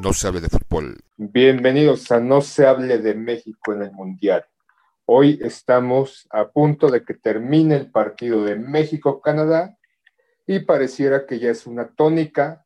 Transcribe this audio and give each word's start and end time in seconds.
No 0.00 0.14
se 0.14 0.28
hable 0.28 0.40
de 0.40 0.48
fútbol. 0.48 0.96
Bienvenidos 1.18 2.10
a 2.10 2.20
No 2.20 2.40
se 2.40 2.66
hable 2.66 2.96
de 2.96 3.14
México 3.14 3.74
en 3.74 3.82
el 3.82 3.92
Mundial. 3.92 4.46
Hoy 5.04 5.38
estamos 5.42 6.26
a 6.30 6.48
punto 6.48 6.88
de 6.88 7.04
que 7.04 7.12
termine 7.12 7.76
el 7.76 7.90
partido 7.90 8.42
de 8.44 8.56
México-Canadá 8.56 9.76
y 10.46 10.60
pareciera 10.60 11.26
que 11.26 11.38
ya 11.38 11.50
es 11.50 11.66
una 11.66 11.88
tónica, 11.88 12.64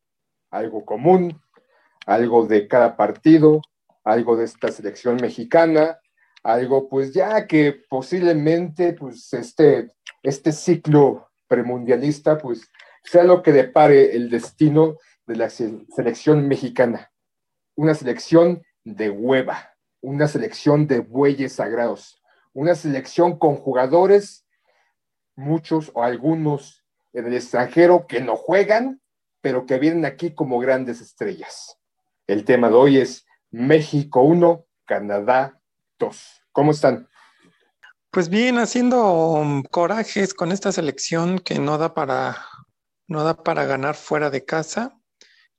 algo 0.49 0.85
común, 0.85 1.43
algo 2.07 2.47
de 2.47 2.69
cada 2.69 2.97
partido, 2.97 3.63
algo 4.05 4.37
de 4.37 4.45
esta 4.45 4.71
selección 4.71 5.17
mexicana, 5.17 5.99
algo 6.45 6.89
pues 6.89 7.13
ya 7.13 7.49
que 7.49 7.83
posiblemente 7.89 8.93
pues 8.93 9.33
este, 9.33 9.91
este 10.23 10.53
ciclo 10.53 11.31
premundialista 11.49 12.39
pues 12.39 12.71
sea 13.03 13.25
lo 13.25 13.43
que 13.43 13.51
depare 13.51 14.15
el 14.15 14.31
destino 14.31 14.99
de 15.27 15.35
la 15.35 15.51
selección 15.51 16.47
mexicana. 16.47 17.11
Una 17.77 17.95
selección 17.95 18.63
de 18.85 19.11
hueva, 19.11 19.75
una 20.01 20.29
selección 20.29 20.87
de 20.87 21.01
bueyes 21.01 21.55
sagrados, 21.55 22.23
una 22.53 22.75
selección 22.75 23.39
con 23.39 23.57
jugadores, 23.57 24.47
muchos 25.35 25.91
o 25.95 26.03
algunos 26.03 26.85
en 27.13 27.27
el 27.27 27.35
extranjero 27.35 28.07
que 28.07 28.21
no 28.21 28.37
juegan, 28.37 29.01
pero 29.41 29.67
que 29.67 29.79
vienen 29.79 30.05
aquí 30.05 30.35
como 30.35 30.59
grandes 30.59 31.01
estrellas. 31.01 31.79
El 32.27 32.45
tema 32.45 32.69
de 32.69 32.75
hoy 32.75 32.99
es 32.99 33.27
México 33.51 34.23
1, 34.23 34.67
Canadá 34.85 35.61
2. 35.99 36.43
¿Cómo 36.53 36.71
están? 36.71 37.09
Pues 38.11 38.29
bien, 38.29 38.59
haciendo 38.59 39.63
corajes 39.71 40.35
con 40.35 40.53
esta 40.53 40.71
selección 40.71 41.41
que 41.41 41.59
no 41.59 41.79
da 41.79 41.95
para 41.95 42.47
no 43.07 43.23
da 43.25 43.35
para 43.35 43.65
ganar 43.65 43.97
fuera 43.97 44.31
de 44.31 44.45
casa 44.45 44.99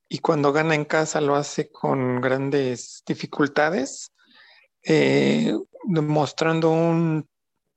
y 0.07 0.19
cuando 0.19 0.53
gana 0.53 0.75
en 0.75 0.85
casa 0.85 1.21
lo 1.21 1.35
hace 1.35 1.71
con 1.71 2.21
grandes 2.21 3.03
dificultades, 3.05 4.11
eh, 4.83 5.57
mostrando 5.83 6.71
un 6.71 7.27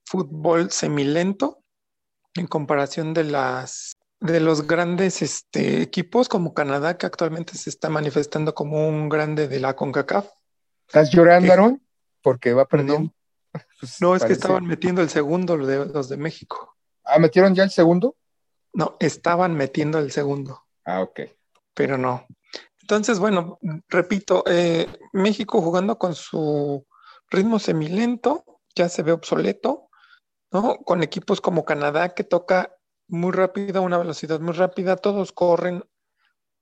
fútbol 0.05 0.71
semilento 0.71 1.63
en 2.35 2.47
comparación 2.47 3.15
de 3.15 3.25
las 3.25 3.95
de 4.21 4.41
los 4.41 4.67
grandes 4.67 5.23
este, 5.23 5.81
equipos 5.81 6.29
como 6.29 6.53
Canadá, 6.53 6.99
que 6.99 7.07
actualmente 7.07 7.57
se 7.57 7.71
está 7.71 7.89
manifestando 7.89 8.53
como 8.53 8.89
un 8.89 9.09
grande 9.09 9.47
de 9.47 9.61
la 9.61 9.77
CONCACAF. 9.77 10.29
¿Estás 10.89 11.11
llorando, 11.13 11.53
Aaron? 11.53 11.83
Porque 12.21 12.53
va 12.53 12.67
perdiendo. 12.67 13.13
No, 13.53 13.61
pues 13.81 14.01
no 14.01 14.17
es 14.17 14.25
que 14.25 14.33
estaban 14.33 14.67
metiendo 14.67 15.03
el 15.03 15.09
segundo 15.09 15.57
de, 15.57 15.87
los 15.87 16.09
de 16.09 16.17
México. 16.17 16.77
¿Ah, 17.05 17.21
metieron 17.21 17.55
ya 17.55 17.63
el 17.63 17.71
segundo? 17.71 18.17
No, 18.73 18.97
estaban 18.99 19.55
metiendo 19.55 19.99
el 19.99 20.11
segundo. 20.11 20.65
Ah, 20.85 21.01
ok. 21.03 21.21
Pero 21.79 21.97
no. 21.97 22.27
Entonces, 22.81 23.21
bueno, 23.21 23.61
repito, 23.89 24.43
eh, 24.49 24.89
México 25.13 25.63
jugando 25.63 25.97
con 25.97 26.17
su 26.17 26.85
ritmo 27.31 27.61
semilento, 27.61 28.45
ya 28.75 28.89
se 28.89 29.05
ve 29.05 29.13
obsoleto, 29.13 29.89
¿no? 30.51 30.79
Con 30.79 31.05
equipos 31.05 31.41
como 31.41 31.65
Canadá 31.65 32.15
que 32.15 32.25
toca 32.25 32.75
muy 33.07 33.31
rápido, 33.31 33.83
una 33.83 33.97
velocidad 33.97 34.41
muy 34.41 34.55
rápida, 34.55 34.97
todos 34.97 35.31
corren, 35.31 35.85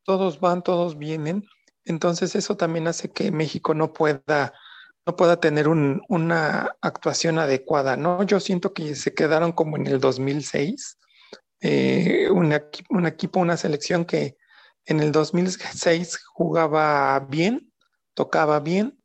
todos 0.05 0.39
van, 0.39 0.63
todos 0.63 0.99
vienen. 0.99 1.45
Entonces 1.87 2.37
eso 2.37 2.59
también 2.59 2.87
hace 2.87 3.11
que 3.11 3.31
México 3.31 3.73
no 3.73 3.95
pueda, 3.95 4.53
no 5.07 5.17
pueda 5.17 5.41
tener 5.41 5.67
una 5.67 6.77
actuación 6.83 7.39
adecuada, 7.39 7.97
¿no? 7.97 8.23
Yo 8.25 8.39
siento 8.39 8.75
que 8.75 8.95
se 8.97 9.15
quedaron 9.15 9.53
como 9.53 9.79
en 9.79 9.87
el 9.87 9.99
2006, 9.99 10.99
eh, 11.63 12.29
un, 12.31 12.53
equipo, 12.53 13.41
una 13.41 13.57
selección 13.57 14.05
que 14.05 14.37
en 14.87 15.01
el 15.01 15.13
2006 15.13 16.19
jugaba 16.33 17.19
bien, 17.21 17.73
tocaba 18.15 18.61
bien, 18.61 18.99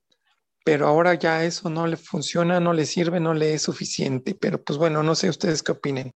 pero 0.63 0.87
ahora 0.87 1.15
ya 1.15 1.43
eso 1.43 1.69
no 1.69 1.87
le 1.87 1.97
funciona, 1.97 2.59
no 2.59 2.73
le 2.73 2.85
sirve, 2.85 3.19
no 3.19 3.33
le 3.33 3.55
es 3.55 3.63
suficiente. 3.63 4.35
Pero 4.39 4.63
pues 4.63 4.77
bueno, 4.77 5.03
no 5.03 5.15
sé 5.15 5.29
ustedes 5.29 5.63
qué 5.63 5.71
opinen. 5.73 6.11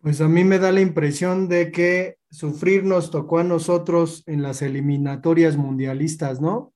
Pues 0.00 0.20
a 0.20 0.28
mí 0.28 0.44
me 0.44 0.58
da 0.58 0.72
la 0.72 0.80
impresión 0.80 1.48
de 1.48 1.72
que 1.72 2.18
sufrir 2.30 2.84
nos 2.84 3.10
tocó 3.10 3.38
a 3.38 3.44
nosotros 3.44 4.22
en 4.26 4.42
las 4.42 4.62
eliminatorias 4.62 5.56
mundialistas, 5.56 6.40
¿no? 6.40 6.72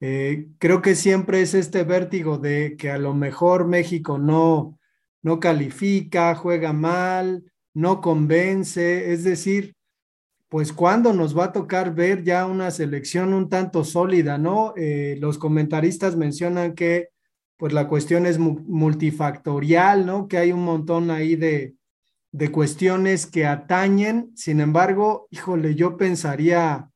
Eh, 0.00 0.48
creo 0.58 0.80
que 0.80 0.94
siempre 0.94 1.40
es 1.40 1.54
este 1.54 1.82
vértigo 1.82 2.38
de 2.38 2.76
que 2.76 2.90
a 2.90 2.98
lo 2.98 3.14
mejor 3.14 3.66
México 3.66 4.18
no, 4.18 4.78
no 5.22 5.40
califica, 5.40 6.34
juega 6.36 6.72
mal, 6.72 7.44
no 7.74 8.00
convence, 8.00 9.12
es 9.12 9.24
decir, 9.24 9.74
pues 10.48 10.72
cuando 10.72 11.12
nos 11.12 11.36
va 11.36 11.46
a 11.46 11.52
tocar 11.52 11.94
ver 11.94 12.24
ya 12.24 12.46
una 12.46 12.70
selección 12.70 13.34
un 13.34 13.48
tanto 13.48 13.84
sólida, 13.84 14.38
¿no? 14.38 14.72
Eh, 14.76 15.16
los 15.20 15.38
comentaristas 15.38 16.16
mencionan 16.16 16.74
que 16.74 17.10
pues 17.58 17.72
la 17.72 17.88
cuestión 17.88 18.24
es 18.24 18.38
multifactorial, 18.38 20.06
¿no? 20.06 20.28
Que 20.28 20.38
hay 20.38 20.52
un 20.52 20.64
montón 20.64 21.10
ahí 21.10 21.36
de, 21.36 21.74
de 22.32 22.52
cuestiones 22.52 23.26
que 23.26 23.46
atañen, 23.46 24.30
sin 24.36 24.60
embargo, 24.60 25.26
híjole, 25.30 25.74
yo 25.74 25.96
pensaría 25.96 26.90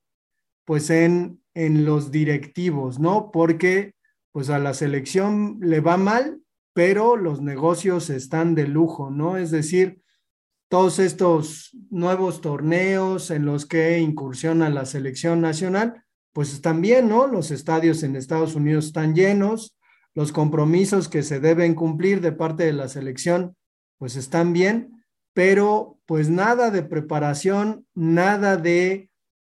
pues 0.64 0.88
en, 0.90 1.42
en 1.54 1.84
los 1.84 2.10
directivos, 2.10 2.98
¿no? 2.98 3.30
Porque 3.32 3.94
pues 4.30 4.50
a 4.50 4.58
la 4.58 4.72
selección 4.72 5.58
le 5.60 5.80
va 5.80 5.96
mal, 5.96 6.40
pero 6.74 7.16
los 7.16 7.42
negocios 7.42 8.08
están 8.08 8.54
de 8.54 8.66
lujo, 8.66 9.10
¿no? 9.10 9.36
Es 9.36 9.50
decir, 9.50 10.01
todos 10.72 10.98
estos 11.00 11.76
nuevos 11.90 12.40
torneos 12.40 13.30
en 13.30 13.44
los 13.44 13.66
que 13.66 13.98
incursiona 13.98 14.70
la 14.70 14.86
selección 14.86 15.42
nacional, 15.42 16.02
pues 16.32 16.54
están 16.54 16.80
bien, 16.80 17.10
¿no? 17.10 17.26
Los 17.26 17.50
estadios 17.50 18.02
en 18.02 18.16
Estados 18.16 18.54
Unidos 18.54 18.86
están 18.86 19.14
llenos, 19.14 19.76
los 20.14 20.32
compromisos 20.32 21.10
que 21.10 21.22
se 21.22 21.40
deben 21.40 21.74
cumplir 21.74 22.22
de 22.22 22.32
parte 22.32 22.64
de 22.64 22.72
la 22.72 22.88
selección, 22.88 23.54
pues 23.98 24.16
están 24.16 24.54
bien, 24.54 25.04
pero 25.34 25.98
pues 26.06 26.30
nada 26.30 26.70
de 26.70 26.82
preparación, 26.82 27.84
nada 27.94 28.56
de 28.56 29.10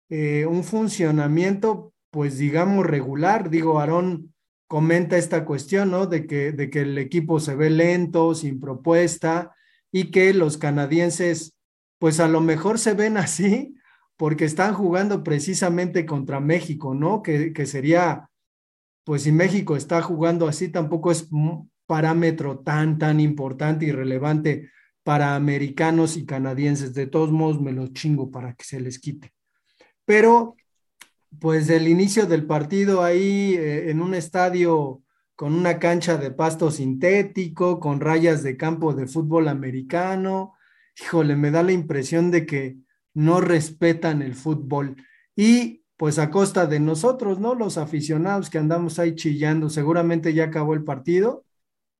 eh, 0.08 0.46
un 0.46 0.64
funcionamiento, 0.64 1.92
pues 2.10 2.38
digamos 2.38 2.86
regular. 2.86 3.50
Digo, 3.50 3.78
Aarón 3.78 4.32
comenta 4.66 5.18
esta 5.18 5.44
cuestión, 5.44 5.90
¿no? 5.90 6.06
De 6.06 6.26
que, 6.26 6.52
de 6.52 6.70
que 6.70 6.80
el 6.80 6.96
equipo 6.96 7.40
se 7.40 7.54
ve 7.56 7.68
lento, 7.68 8.34
sin 8.34 8.58
propuesta, 8.58 9.54
y 9.92 10.10
que 10.10 10.32
los 10.34 10.56
canadienses, 10.58 11.56
pues 11.98 12.20
a 12.20 12.28
lo 12.28 12.40
mejor 12.40 12.78
se 12.78 12.94
ven 12.94 13.16
así 13.16 13.74
porque 14.16 14.44
están 14.44 14.74
jugando 14.74 15.24
precisamente 15.24 16.04
contra 16.04 16.40
México, 16.40 16.94
¿no? 16.94 17.22
Que, 17.22 17.52
que 17.52 17.66
sería, 17.66 18.28
pues 19.04 19.22
si 19.22 19.32
México 19.32 19.76
está 19.76 20.02
jugando 20.02 20.46
así, 20.46 20.68
tampoco 20.68 21.10
es 21.10 21.28
un 21.32 21.70
parámetro 21.86 22.60
tan, 22.60 22.98
tan 22.98 23.18
importante 23.18 23.86
y 23.86 23.92
relevante 23.92 24.70
para 25.02 25.34
americanos 25.34 26.16
y 26.16 26.26
canadienses. 26.26 26.94
De 26.94 27.06
todos 27.06 27.32
modos, 27.32 27.60
me 27.60 27.72
lo 27.72 27.88
chingo 27.88 28.30
para 28.30 28.54
que 28.54 28.64
se 28.64 28.78
les 28.78 28.98
quite. 28.98 29.32
Pero, 30.04 30.56
pues 31.38 31.70
el 31.70 31.88
inicio 31.88 32.26
del 32.26 32.46
partido 32.46 33.02
ahí 33.02 33.54
eh, 33.54 33.90
en 33.90 34.02
un 34.02 34.14
estadio 34.14 35.02
con 35.40 35.54
una 35.54 35.78
cancha 35.78 36.18
de 36.18 36.30
pasto 36.30 36.70
sintético, 36.70 37.80
con 37.80 37.98
rayas 37.98 38.42
de 38.42 38.58
campo 38.58 38.92
de 38.92 39.06
fútbol 39.06 39.48
americano. 39.48 40.52
Híjole, 41.00 41.34
me 41.34 41.50
da 41.50 41.62
la 41.62 41.72
impresión 41.72 42.30
de 42.30 42.44
que 42.44 42.76
no 43.14 43.40
respetan 43.40 44.20
el 44.20 44.34
fútbol. 44.34 44.96
Y 45.34 45.86
pues 45.96 46.18
a 46.18 46.28
costa 46.28 46.66
de 46.66 46.78
nosotros, 46.78 47.40
¿no? 47.40 47.54
Los 47.54 47.78
aficionados 47.78 48.50
que 48.50 48.58
andamos 48.58 48.98
ahí 48.98 49.14
chillando, 49.14 49.70
seguramente 49.70 50.34
ya 50.34 50.44
acabó 50.44 50.74
el 50.74 50.84
partido 50.84 51.46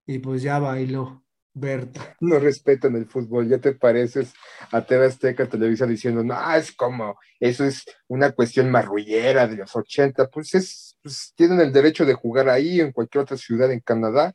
y 0.07 0.19
pues 0.19 0.43
ya 0.43 0.59
bailó. 0.59 1.25
Berta. 1.55 2.17
No 2.21 2.39
respetan 2.39 2.95
el 2.95 3.07
fútbol, 3.07 3.49
ya 3.49 3.59
te 3.59 3.72
pareces 3.72 4.34
a 4.71 4.84
TV 4.84 5.07
Azteca 5.07 5.49
Televisa 5.49 5.87
diciendo, 5.87 6.22
no, 6.22 6.37
es 6.55 6.72
como, 6.72 7.19
eso 7.41 7.65
es 7.65 7.84
una 8.07 8.33
cuestión 8.33 8.71
marrullera 8.71 9.48
de 9.48 9.57
los 9.57 9.75
80, 9.75 10.28
pues 10.28 10.54
es, 10.54 10.90
pues 11.03 11.33
tienen 11.37 11.61
el 11.61 11.73
derecho 11.73 12.05
de 12.05 12.15
jugar 12.15 12.49
ahí 12.49 12.81
en 12.81 12.93
cualquier 12.93 13.23
otra 13.23 13.37
ciudad 13.37 13.71
en 13.73 13.81
Canadá, 13.81 14.35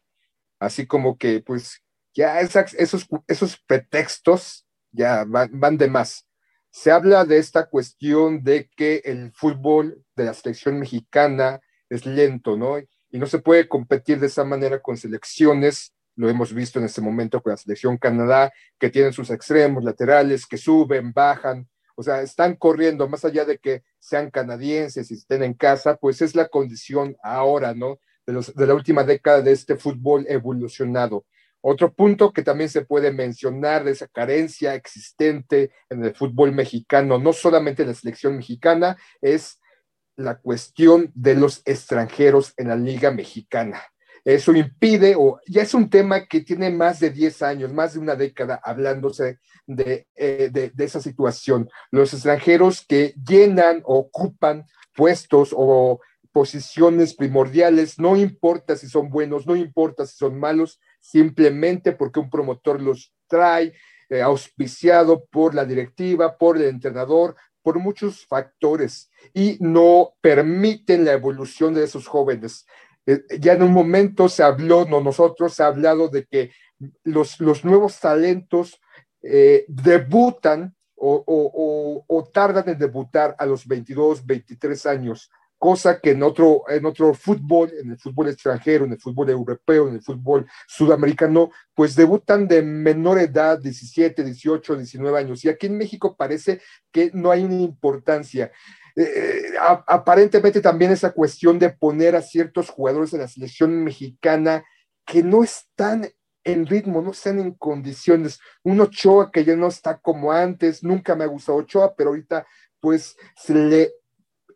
así 0.60 0.86
como 0.88 1.18
que 1.18 1.42
pues 1.42 1.82
ya 2.14 2.40
esos, 2.40 3.08
esos 3.28 3.58
pretextos 3.68 4.66
ya 4.92 5.26
van, 5.26 5.50
van 5.54 5.78
de 5.78 5.90
más. 5.90 6.28
Se 6.72 6.92
habla 6.92 7.26
de 7.26 7.38
esta 7.38 7.70
cuestión 7.70 8.44
de 8.44 8.70
que 8.76 9.02
el 9.06 9.32
fútbol 9.34 10.04
de 10.16 10.26
la 10.26 10.34
selección 10.34 10.80
mexicana 10.80 11.60
es 11.90 12.06
lento, 12.06 12.58
¿no? 12.58 12.80
Y 12.80 13.20
no 13.20 13.28
se 13.28 13.40
puede 13.40 13.68
competir 13.70 14.20
de 14.20 14.28
esa 14.28 14.44
manera 14.44 14.82
con 14.82 14.98
selecciones 14.98 15.96
lo 16.16 16.30
hemos 16.30 16.54
visto 16.54 16.80
en 16.80 16.86
este 16.86 17.02
momento 17.02 17.42
con 17.42 17.52
la 17.52 17.58
selección 17.58 17.98
Canadá, 17.98 18.52
que 18.80 18.90
tienen 18.90 19.14
sus 19.14 19.30
extremos 19.30 19.84
laterales, 19.84 20.46
que 20.46 20.58
suben, 20.58 21.12
bajan, 21.14 21.68
o 21.96 22.04
sea, 22.04 22.22
están 22.22 22.56
corriendo, 22.56 23.08
más 23.08 23.26
allá 23.26 23.46
de 23.46 23.58
que 23.58 23.84
sean 24.00 24.30
canadienses 24.30 25.10
y 25.12 25.16
estén 25.16 25.44
en 25.44 25.54
casa, 25.54 25.96
pues 25.96 26.22
es 26.22 26.36
la 26.36 26.48
condición 26.48 27.16
ahora, 27.24 27.74
¿no? 27.74 28.00
De, 28.26 28.34
los, 28.34 28.54
de 28.54 28.68
la 28.68 28.74
última 28.74 29.04
década 29.04 29.42
de 29.42 29.52
este 29.52 29.76
fútbol 29.78 30.26
evolucionado. 30.28 31.26
Otro 31.62 31.94
punto 31.94 32.32
que 32.32 32.44
también 32.44 32.70
se 32.70 32.86
puede 32.86 33.12
mencionar 33.12 33.84
de 33.84 33.92
esa 33.92 34.08
carencia 34.08 34.76
existente 34.76 35.72
en 35.90 36.04
el 36.04 36.14
fútbol 36.14 36.52
mexicano, 36.52 37.18
no 37.18 37.34
solamente 37.34 37.82
en 37.82 37.88
la 37.88 37.96
selección 37.96 38.38
mexicana, 38.38 38.98
es 39.22 39.60
la 40.16 40.38
cuestión 40.38 41.12
de 41.16 41.36
los 41.36 41.62
extranjeros 41.66 42.54
en 42.58 42.68
la 42.68 42.76
Liga 42.76 43.12
Mexicana. 43.12 43.82
Eso 44.26 44.54
impide, 44.56 45.16
o 45.16 45.40
ya 45.48 45.62
es 45.62 45.76
un 45.76 45.88
tema 45.88 46.26
que 46.26 46.42
tiene 46.42 46.72
más 46.72 47.00
de 47.00 47.12
10 47.12 47.44
años, 47.44 47.72
más 47.72 47.94
de 47.94 48.00
una 48.00 48.16
década 48.16 48.60
hablándose 48.64 49.40
de, 49.68 50.08
eh, 50.16 50.50
de, 50.52 50.72
de 50.72 50.84
esa 50.84 51.00
situación. 51.00 51.70
Los 51.92 52.12
extranjeros 52.14 52.84
que 52.86 53.14
llenan 53.24 53.82
o 53.86 54.00
ocupan 54.00 54.66
puestos 54.96 55.54
o 55.56 56.00
posiciones 56.32 57.14
primordiales, 57.14 58.00
no 58.00 58.18
importa 58.18 58.76
si 58.76 58.90
son 58.90 59.10
buenos, 59.10 59.46
no 59.46 59.56
importa 59.56 60.08
si 60.08 60.18
son 60.18 60.40
malos, 60.40 60.82
simplemente 61.00 61.92
porque 61.92 62.20
un 62.20 62.32
promotor 62.32 62.82
los 62.82 63.14
trae, 63.28 63.74
eh, 64.10 64.22
auspiciado 64.22 65.26
por 65.26 65.56
la 65.56 65.66
directiva, 65.66 66.38
por 66.38 66.58
el 66.58 66.64
entrenador, 66.64 67.36
por 67.66 67.80
muchos 67.80 68.28
factores 68.28 69.10
y 69.34 69.58
no 69.60 70.14
permiten 70.22 71.04
la 71.04 71.14
evolución 71.14 71.74
de 71.74 71.84
esos 71.84 72.06
jóvenes. 72.06 72.68
Eh, 73.06 73.22
ya 73.40 73.54
en 73.54 73.64
un 73.64 73.72
momento 73.72 74.30
se 74.30 74.44
habló, 74.44 74.86
no 74.86 75.02
nosotros, 75.02 75.54
se 75.54 75.64
ha 75.64 75.68
hablado 75.68 76.10
de 76.10 76.26
que 76.26 76.52
los, 77.04 77.40
los 77.40 77.64
nuevos 77.64 78.00
talentos 78.00 78.80
eh, 79.22 79.66
debutan 79.68 80.76
o, 80.96 81.24
o, 81.26 82.06
o, 82.08 82.24
tardan 82.26 82.70
en 82.70 82.80
debutar 82.80 83.36
a 83.38 83.46
los 83.46 83.68
22, 83.68 84.26
23 84.26 84.86
años, 84.86 85.30
cosa 85.58 86.00
que 86.00 86.12
en 86.12 86.24
otro, 86.24 86.64
en 86.70 86.86
otro 86.86 87.14
fútbol, 87.14 87.72
en 87.80 87.92
el 87.92 87.98
fútbol 87.98 88.30
extranjero, 88.30 88.86
en 88.86 88.94
el 88.94 89.00
fútbol 89.00 89.30
europeo, 89.30 89.88
en 89.88 89.96
el 89.96 90.02
fútbol 90.02 90.46
sudamericano, 90.68 91.52
pues 91.74 91.96
debutan 91.96 92.48
de 92.48 92.62
menor 92.62 93.20
edad, 93.20 93.60
17, 93.60 94.24
18, 94.24 94.76
19 94.78 95.20
años. 95.20 95.44
Y 95.44 95.50
aquí 95.50 95.68
en 95.68 95.78
México 95.78 96.16
parece 96.16 96.62
que 96.92 97.12
no 97.14 97.32
hay 97.32 97.44
una 97.44 97.56
importancia. 97.56 98.52
Eh, 98.98 99.54
aparentemente 99.88 100.62
también 100.62 100.92
esa 100.92 101.12
cuestión 101.12 101.60
de 101.60 101.70
poner 101.70 102.16
a 102.16 102.22
ciertos 102.22 102.70
jugadores 102.70 103.14
en 103.14 103.20
la 103.20 103.28
selección 103.28 103.84
mexicana 103.84 104.64
que 105.06 105.22
no 105.22 105.44
están 105.44 106.10
en 106.46 106.66
ritmo, 106.66 107.02
no 107.02 107.12
están 107.12 107.40
en 107.40 107.54
condiciones. 107.54 108.40
Un 108.64 108.80
Ochoa 108.80 109.32
que 109.32 109.44
ya 109.44 109.56
no 109.56 109.68
está 109.68 109.98
como 109.98 110.32
antes, 110.32 110.84
nunca 110.84 111.16
me 111.16 111.24
ha 111.24 111.28
gustado 111.28 111.58
Ochoa, 111.58 111.96
pero 111.96 112.12
ahorita 112.12 112.46
pues 112.80 113.18
se 113.36 113.54
le 113.54 113.94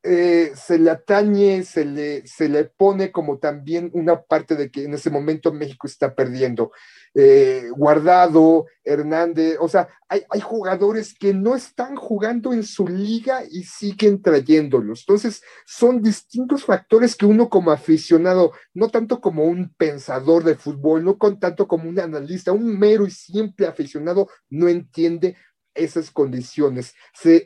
eh, 0.03 0.51
se 0.55 0.79
le 0.79 0.91
atañe, 0.91 1.63
se 1.63 1.83
le, 1.83 2.25
se 2.25 2.47
le 2.47 2.65
pone 2.65 3.11
como 3.11 3.37
también 3.37 3.89
una 3.93 4.21
parte 4.21 4.55
de 4.55 4.71
que 4.71 4.83
en 4.83 4.93
ese 4.93 5.09
momento 5.09 5.51
México 5.51 5.87
está 5.87 6.15
perdiendo. 6.15 6.71
Eh, 7.13 7.69
Guardado, 7.75 8.65
Hernández, 8.83 9.57
o 9.59 9.67
sea, 9.67 9.89
hay, 10.07 10.23
hay, 10.29 10.39
jugadores 10.41 11.13
que 11.13 11.33
no 11.33 11.55
están 11.55 11.95
jugando 11.95 12.53
en 12.53 12.63
su 12.63 12.87
liga 12.87 13.43
y 13.49 13.63
siguen 13.63 14.21
trayéndolos. 14.21 15.01
Entonces, 15.01 15.41
son 15.65 16.01
distintos 16.01 16.63
factores 16.63 17.15
que 17.15 17.25
uno 17.25 17.49
como 17.49 17.71
aficionado, 17.71 18.53
no 18.73 18.89
tanto 18.89 19.19
como 19.19 19.45
un 19.45 19.73
pensador 19.75 20.43
de 20.43 20.55
fútbol, 20.55 21.03
no 21.03 21.17
con 21.17 21.39
tanto 21.39 21.67
como 21.67 21.89
un 21.89 21.99
analista, 21.99 22.51
un 22.51 22.77
mero 22.77 23.05
y 23.05 23.11
simple 23.11 23.67
aficionado, 23.67 24.29
no 24.49 24.67
entiende 24.69 25.35
esas 25.73 26.11
condiciones. 26.11 26.93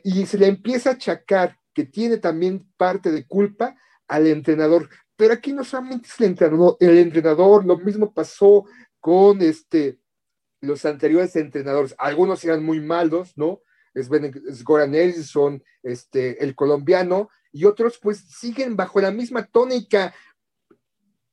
Y 0.04 0.26
se 0.26 0.38
le 0.38 0.46
empieza 0.46 0.90
a 0.90 0.92
achacar 0.94 1.56
que 1.74 1.84
tiene 1.84 2.18
también 2.18 2.66
parte 2.76 3.10
de 3.10 3.26
culpa 3.26 3.76
al 4.08 4.26
entrenador. 4.26 4.88
Pero 5.16 5.34
aquí 5.34 5.52
no 5.52 5.64
solamente 5.64 6.08
es 6.08 6.20
el 6.20 6.26
entrenador, 6.26 6.76
el 6.80 6.98
entrenador, 6.98 7.64
lo 7.64 7.76
mismo 7.78 8.12
pasó 8.12 8.64
con 9.00 9.42
este, 9.42 9.98
los 10.60 10.84
anteriores 10.84 11.36
entrenadores. 11.36 11.94
Algunos 11.98 12.44
eran 12.44 12.64
muy 12.64 12.80
malos, 12.80 13.36
¿no? 13.36 13.60
Es, 13.92 14.08
Goran 14.64 14.92
Nelson, 14.92 15.62
este, 15.82 16.42
el 16.42 16.54
colombiano, 16.54 17.28
y 17.52 17.64
otros 17.64 17.98
pues 18.02 18.24
siguen 18.28 18.74
bajo 18.76 19.00
la 19.00 19.12
misma 19.12 19.44
tónica. 19.46 20.14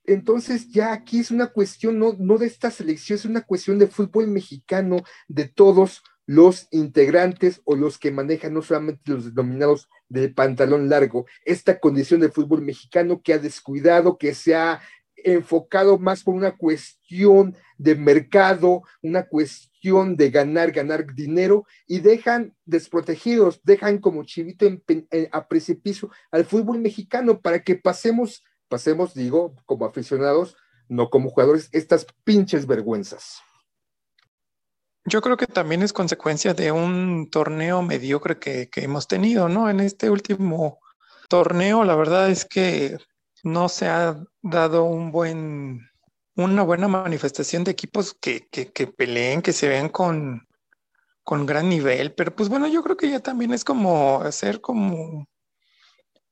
Entonces 0.03 0.69
ya 0.69 0.93
aquí 0.93 1.19
es 1.19 1.31
una 1.31 1.47
cuestión 1.47 1.97
no, 1.97 2.15
no 2.19 2.37
de 2.37 2.47
esta 2.47 2.69
selección, 2.69 3.17
es 3.17 3.25
una 3.25 3.41
cuestión 3.41 3.79
de 3.79 3.87
fútbol 3.87 4.27
mexicano, 4.27 4.97
de 5.27 5.47
todos, 5.47 6.03
los 6.31 6.67
integrantes 6.71 7.61
o 7.65 7.75
los 7.75 7.97
que 7.97 8.11
manejan 8.11 8.53
no 8.53 8.61
solamente 8.61 9.11
los 9.11 9.25
denominados 9.35 9.89
del 10.11 10.33
pantalón 10.33 10.89
largo, 10.89 11.25
esta 11.45 11.79
condición 11.79 12.19
del 12.19 12.33
fútbol 12.33 12.61
mexicano 12.61 13.21
que 13.23 13.33
ha 13.33 13.39
descuidado, 13.39 14.17
que 14.17 14.33
se 14.33 14.53
ha 14.53 14.81
enfocado 15.23 15.97
más 15.99 16.23
por 16.23 16.35
una 16.35 16.57
cuestión 16.57 17.55
de 17.77 17.95
mercado, 17.95 18.81
una 19.01 19.27
cuestión 19.27 20.17
de 20.17 20.29
ganar, 20.29 20.71
ganar 20.71 21.13
dinero 21.13 21.65
y 21.87 21.99
dejan 21.99 22.53
desprotegidos, 22.65 23.61
dejan 23.63 23.99
como 23.99 24.23
chivito 24.23 24.65
en, 24.65 24.83
a 25.31 25.47
precipicio 25.47 26.09
al 26.29 26.43
fútbol 26.43 26.79
mexicano 26.79 27.39
para 27.39 27.63
que 27.63 27.75
pasemos, 27.75 28.43
pasemos, 28.67 29.13
digo, 29.13 29.55
como 29.65 29.85
aficionados, 29.85 30.57
no 30.89 31.09
como 31.09 31.29
jugadores, 31.29 31.69
estas 31.71 32.05
pinches 32.25 32.67
vergüenzas. 32.67 33.39
Yo 35.05 35.21
creo 35.21 35.35
que 35.35 35.47
también 35.47 35.81
es 35.81 35.93
consecuencia 35.93 36.53
de 36.53 36.71
un 36.71 37.29
torneo 37.31 37.81
mediocre 37.81 38.37
que, 38.37 38.69
hemos 38.75 39.07
tenido, 39.07 39.49
¿no? 39.49 39.69
En 39.69 39.79
este 39.79 40.09
último 40.09 40.79
torneo, 41.27 41.83
la 41.83 41.95
verdad 41.95 42.29
es 42.29 42.45
que 42.45 42.97
no 43.43 43.67
se 43.67 43.87
ha 43.87 44.23
dado 44.43 44.83
un 44.83 45.11
buen, 45.11 45.89
una 46.35 46.61
buena 46.61 46.87
manifestación 46.87 47.63
de 47.63 47.71
equipos 47.71 48.13
que, 48.13 48.47
que, 48.49 48.87
peleen, 48.87 49.41
que 49.41 49.53
se 49.53 49.67
vean 49.67 49.89
con, 49.89 50.47
con 51.23 51.47
gran 51.47 51.67
nivel, 51.69 52.13
pero 52.13 52.35
pues 52.35 52.49
bueno, 52.49 52.67
yo 52.67 52.83
creo 52.83 52.97
que 52.97 53.09
ya 53.09 53.19
también 53.19 53.53
es 53.53 53.63
como 53.63 54.21
hacer 54.21 54.61
como 54.61 55.27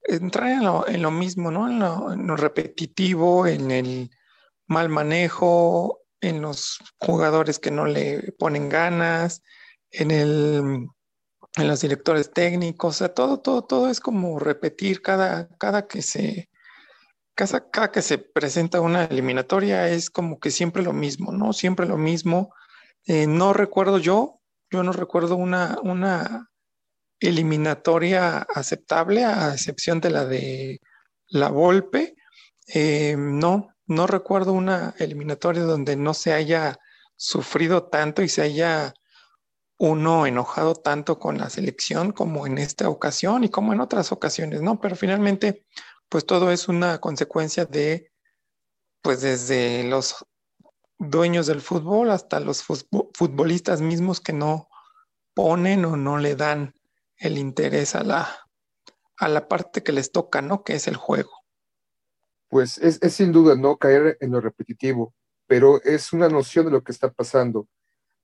entrar 0.03 0.49
en 0.51 0.63
lo, 0.63 0.87
en 0.87 1.01
lo 1.01 1.11
mismo, 1.11 1.49
¿no? 1.49 2.13
En 2.13 2.27
lo 2.27 2.35
repetitivo, 2.35 3.47
en 3.47 3.71
el 3.71 4.11
mal 4.67 4.89
manejo, 4.89 5.98
en 6.21 6.41
los 6.41 6.79
jugadores 6.99 7.59
que 7.59 7.71
no 7.71 7.85
le 7.85 8.33
ponen 8.37 8.69
ganas, 8.69 9.41
en, 9.91 10.11
el, 10.11 10.87
en 11.55 11.67
los 11.67 11.81
directores 11.81 12.31
técnicos, 12.31 12.95
o 12.95 12.97
sea, 12.97 13.13
todo, 13.13 13.39
todo, 13.39 13.63
todo 13.63 13.89
es 13.89 13.99
como 13.99 14.39
repetir 14.39 15.01
cada, 15.01 15.47
cada 15.57 15.87
que 15.87 16.01
se, 16.01 16.49
cada, 17.35 17.69
cada 17.69 17.91
que 17.91 18.01
se 18.01 18.17
presenta 18.17 18.81
una 18.81 19.05
eliminatoria 19.05 19.89
es 19.89 20.09
como 20.09 20.39
que 20.39 20.51
siempre 20.51 20.83
lo 20.83 20.93
mismo, 20.93 21.31
¿no? 21.31 21.53
Siempre 21.53 21.85
lo 21.85 21.97
mismo. 21.97 22.53
Eh, 23.05 23.27
no 23.27 23.53
recuerdo 23.53 23.97
yo, 23.97 24.41
yo 24.69 24.83
no 24.83 24.91
recuerdo 24.91 25.35
una, 25.35 25.77
una 25.83 26.49
eliminatoria 27.19 28.39
aceptable, 28.39 29.25
a 29.25 29.53
excepción 29.53 29.99
de 29.99 30.09
la 30.09 30.25
de 30.25 30.81
la 31.27 31.49
Volpe. 31.49 32.15
Eh, 32.67 33.15
no, 33.17 33.73
no 33.89 34.05
recuerdo 34.05 34.53
una 34.53 34.93
eliminatoria 34.99 35.63
donde 35.63 35.95
no 35.95 36.13
se 36.13 36.31
haya 36.31 36.79
sufrido 37.15 37.87
tanto 37.87 38.21
y 38.21 38.29
se 38.29 38.43
haya 38.43 38.93
uno 39.79 40.27
enojado 40.27 40.75
tanto 40.75 41.17
con 41.17 41.39
la 41.39 41.49
selección 41.49 42.11
como 42.11 42.45
en 42.45 42.59
esta 42.59 42.87
ocasión 42.87 43.43
y 43.43 43.49
como 43.49 43.73
en 43.73 43.81
otras 43.81 44.11
ocasiones, 44.11 44.61
¿no? 44.61 44.79
Pero 44.79 44.95
finalmente, 44.95 45.65
pues 46.07 46.25
todo 46.27 46.51
es 46.51 46.67
una 46.67 47.01
consecuencia 47.01 47.65
de, 47.65 48.11
pues 49.01 49.21
desde 49.21 49.83
los 49.83 50.23
dueños 50.99 51.47
del 51.47 51.61
fútbol 51.61 52.11
hasta 52.11 52.39
los 52.39 52.63
futbolistas 52.63 53.81
mismos 53.81 54.21
que 54.21 54.33
no 54.33 54.69
ponen 55.33 55.83
o 55.85 55.97
no 55.97 56.19
le 56.19 56.35
dan 56.35 56.75
el 57.17 57.39
interés 57.39 57.95
a 57.95 58.03
la, 58.03 58.47
a 59.17 59.27
la 59.27 59.47
parte 59.47 59.81
que 59.81 59.93
les 59.93 60.11
toca, 60.11 60.43
¿no? 60.43 60.63
Que 60.63 60.75
es 60.75 60.87
el 60.87 60.95
juego 60.95 61.38
pues 62.49 62.77
es, 62.79 62.99
es, 63.01 63.13
sin 63.13 63.31
duda 63.31 63.55
no 63.55 63.77
caer 63.77 64.17
en 64.19 64.31
lo 64.31 64.41
repetitivo, 64.41 65.13
pero 65.47 65.81
es 65.83 66.13
una 66.13 66.29
noción 66.29 66.65
de 66.65 66.71
lo 66.71 66.83
que 66.83 66.91
está 66.91 67.11
pasando. 67.11 67.67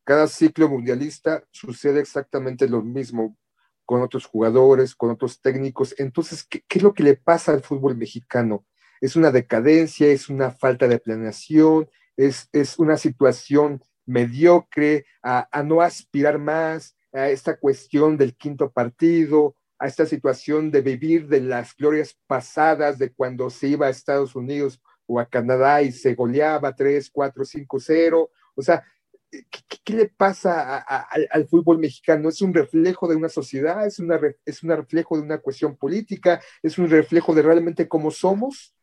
Cada 0.03 0.27
ciclo 0.27 0.69
mundialista 0.69 1.43
sucede 1.51 1.99
exactamente 1.99 2.67
lo 2.67 2.81
mismo 2.81 3.37
con 3.85 4.01
otros 4.01 4.25
jugadores, 4.25 4.95
con 4.95 5.11
otros 5.11 5.41
técnicos. 5.41 5.95
Entonces, 5.97 6.43
¿qué, 6.43 6.63
qué 6.67 6.79
es 6.79 6.83
lo 6.83 6.93
que 6.93 7.03
le 7.03 7.15
pasa 7.15 7.51
al 7.53 7.61
fútbol 7.61 7.95
mexicano? 7.95 8.65
Es 8.99 9.15
una 9.15 9.31
decadencia, 9.31 10.07
es 10.07 10.29
una 10.29 10.51
falta 10.51 10.87
de 10.87 10.99
planeación, 10.99 11.89
es, 12.17 12.49
es 12.51 12.79
una 12.79 12.97
situación 12.97 13.81
mediocre, 14.05 15.05
a, 15.21 15.47
a 15.51 15.63
no 15.63 15.81
aspirar 15.81 16.39
más, 16.39 16.95
a 17.11 17.29
esta 17.29 17.57
cuestión 17.57 18.17
del 18.17 18.35
quinto 18.35 18.71
partido, 18.71 19.55
esta 19.85 20.05
situación 20.05 20.71
de 20.71 20.81
vivir 20.81 21.27
de 21.27 21.41
las 21.41 21.75
glorias 21.75 22.17
pasadas 22.27 22.97
de 22.97 23.11
cuando 23.13 23.49
se 23.49 23.67
iba 23.67 23.87
a 23.87 23.89
Estados 23.89 24.35
Unidos 24.35 24.81
o 25.07 25.19
a 25.19 25.25
Canadá 25.25 25.81
y 25.81 25.91
se 25.91 26.15
goleaba 26.15 26.75
3, 26.75 27.09
4, 27.11 27.45
5, 27.45 27.79
0. 27.79 28.29
O 28.55 28.61
sea, 28.61 28.83
¿qué, 29.29 29.43
qué 29.83 29.93
le 29.93 30.09
pasa 30.09 30.77
a, 30.77 31.07
al 31.29 31.47
fútbol 31.47 31.77
mexicano? 31.79 32.29
¿Es 32.29 32.41
un 32.41 32.53
reflejo 32.53 33.07
de 33.07 33.15
una 33.15 33.29
sociedad? 33.29 33.85
¿Es, 33.85 33.99
una, 33.99 34.19
¿Es 34.45 34.63
un 34.63 34.69
reflejo 34.69 35.17
de 35.17 35.23
una 35.23 35.37
cuestión 35.37 35.75
política? 35.75 36.41
¿Es 36.63 36.77
un 36.77 36.89
reflejo 36.89 37.33
de 37.33 37.41
realmente 37.41 37.87
cómo 37.87 38.11
somos? 38.11 38.73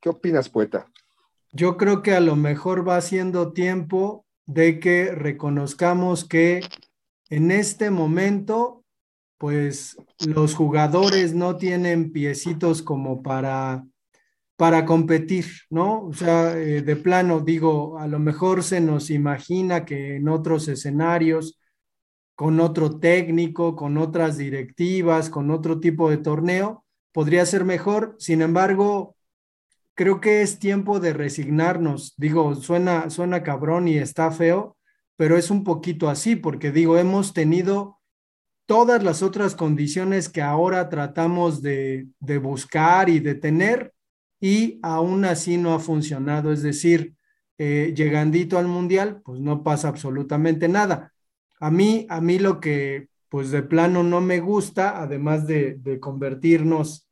¿Qué 0.00 0.08
opinas, 0.08 0.48
poeta? 0.48 0.88
Yo 1.52 1.76
creo 1.76 2.02
que 2.02 2.12
a 2.12 2.20
lo 2.20 2.36
mejor 2.36 2.88
va 2.88 3.00
siendo 3.00 3.52
tiempo 3.52 4.24
de 4.46 4.80
que 4.80 5.12
reconozcamos 5.12 6.24
que 6.24 6.60
en 7.28 7.50
este 7.50 7.90
momento 7.90 8.81
pues 9.42 9.96
los 10.24 10.54
jugadores 10.54 11.34
no 11.34 11.56
tienen 11.56 12.12
piecitos 12.12 12.80
como 12.80 13.24
para, 13.24 13.84
para 14.54 14.86
competir, 14.86 15.46
¿no? 15.68 16.04
O 16.04 16.12
sea, 16.12 16.56
eh, 16.56 16.80
de 16.82 16.94
plano, 16.94 17.40
digo, 17.40 17.98
a 17.98 18.06
lo 18.06 18.20
mejor 18.20 18.62
se 18.62 18.80
nos 18.80 19.10
imagina 19.10 19.84
que 19.84 20.14
en 20.14 20.28
otros 20.28 20.68
escenarios, 20.68 21.58
con 22.36 22.60
otro 22.60 23.00
técnico, 23.00 23.74
con 23.74 23.98
otras 23.98 24.36
directivas, 24.38 25.28
con 25.28 25.50
otro 25.50 25.80
tipo 25.80 26.08
de 26.08 26.18
torneo, 26.18 26.84
podría 27.10 27.44
ser 27.44 27.64
mejor. 27.64 28.14
Sin 28.20 28.42
embargo, 28.42 29.16
creo 29.94 30.20
que 30.20 30.42
es 30.42 30.60
tiempo 30.60 31.00
de 31.00 31.14
resignarnos. 31.14 32.14
Digo, 32.16 32.54
suena, 32.54 33.10
suena 33.10 33.42
cabrón 33.42 33.88
y 33.88 33.96
está 33.96 34.30
feo, 34.30 34.76
pero 35.16 35.36
es 35.36 35.50
un 35.50 35.64
poquito 35.64 36.08
así, 36.08 36.36
porque 36.36 36.70
digo, 36.70 36.96
hemos 36.96 37.32
tenido 37.32 37.98
todas 38.66 39.02
las 39.02 39.22
otras 39.22 39.54
condiciones 39.54 40.28
que 40.28 40.42
ahora 40.42 40.88
tratamos 40.88 41.62
de, 41.62 42.08
buscar 42.40 43.08
y 43.08 43.20
de 43.20 43.34
tener 43.34 43.92
y 44.40 44.78
aún 44.82 45.24
así 45.24 45.56
no 45.56 45.74
ha 45.74 45.78
funcionado. 45.78 46.52
Es 46.52 46.62
decir, 46.62 47.14
eh, 47.58 47.92
llegandito 47.96 48.58
al 48.58 48.68
mundial, 48.68 49.20
pues 49.24 49.40
no 49.40 49.62
pasa 49.62 49.88
absolutamente 49.88 50.68
nada. 50.68 51.12
A 51.60 51.70
mí, 51.70 52.06
a 52.08 52.20
mí 52.20 52.38
lo 52.38 52.60
que 52.60 53.08
pues 53.28 53.50
de 53.50 53.62
plano 53.62 54.02
no 54.02 54.20
me 54.20 54.40
gusta, 54.40 55.00
además 55.00 55.46
de, 55.46 55.76
de 55.78 55.98
convertirnos 55.98 57.08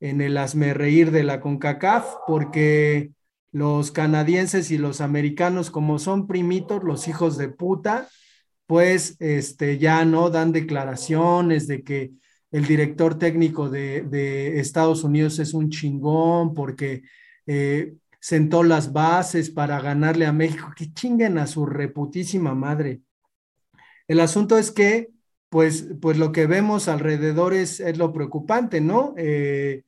en 0.00 0.20
el 0.20 0.36
reír 0.74 1.12
de 1.12 1.22
la 1.22 1.40
CONCACAF, 1.40 2.16
porque 2.26 3.12
los 3.52 3.92
canadienses 3.92 4.70
y 4.70 4.78
los 4.78 5.00
americanos, 5.00 5.70
como 5.70 5.98
son 5.98 6.26
primitos, 6.26 6.82
los 6.82 7.06
hijos 7.06 7.36
de 7.36 7.48
puta, 7.48 8.08
pues 8.70 9.16
este, 9.18 9.78
ya 9.78 10.04
no 10.04 10.30
dan 10.30 10.52
declaraciones 10.52 11.66
de 11.66 11.82
que 11.82 12.12
el 12.52 12.66
director 12.66 13.18
técnico 13.18 13.68
de, 13.68 14.60
Estados 14.60 15.02
Unidos 15.02 15.40
es 15.40 15.54
un 15.54 15.70
chingón 15.70 16.54
porque 16.54 17.02
eh, 17.46 17.94
sentó 18.20 18.62
las 18.62 18.92
bases 18.92 19.50
para 19.50 19.80
ganarle 19.80 20.24
a 20.24 20.32
México, 20.32 20.72
que 20.76 20.92
chinguen 20.92 21.36
a 21.38 21.48
su 21.48 21.66
reputísima 21.66 22.54
madre. 22.54 23.00
El 24.06 24.20
asunto 24.20 24.56
es 24.56 24.70
que, 24.70 25.08
pues, 25.48 25.88
pues 26.00 26.16
lo 26.16 26.30
que 26.30 26.46
vemos 26.46 26.86
alrededor 26.86 27.54
es, 27.54 27.80
es 27.80 27.98
lo 27.98 28.12
preocupante, 28.12 28.80
¿no? 28.80 29.14
Eh, 29.16 29.82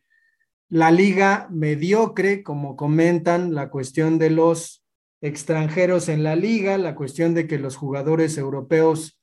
la 0.71 0.91
liga 0.91 1.47
mediocre, 1.53 2.43
como 2.43 2.75
comentan, 2.75 3.55
la 3.55 3.71
cuestión 3.71 4.19
de 4.19 4.31
los 4.31 4.82
extranjeros 5.23 6.09
en 6.09 6.25
la 6.25 6.37
liga, 6.37 6.77
la 6.77 6.97
cuestión 6.97 7.33
de 7.33 7.47
que 7.47 7.59
los 7.59 7.77
jugadores 7.77 8.37
europeos 8.37 9.21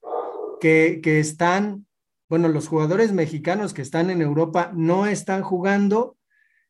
que, 0.60 1.02
están, 1.04 1.86
bueno, 2.30 2.48
los 2.48 2.68
jugadores 2.68 3.12
mexicanos 3.12 3.74
que 3.74 3.82
están 3.82 4.10
en 4.10 4.22
Europa 4.22 4.72
no 4.74 5.06
están 5.06 5.44
jugando 5.44 6.18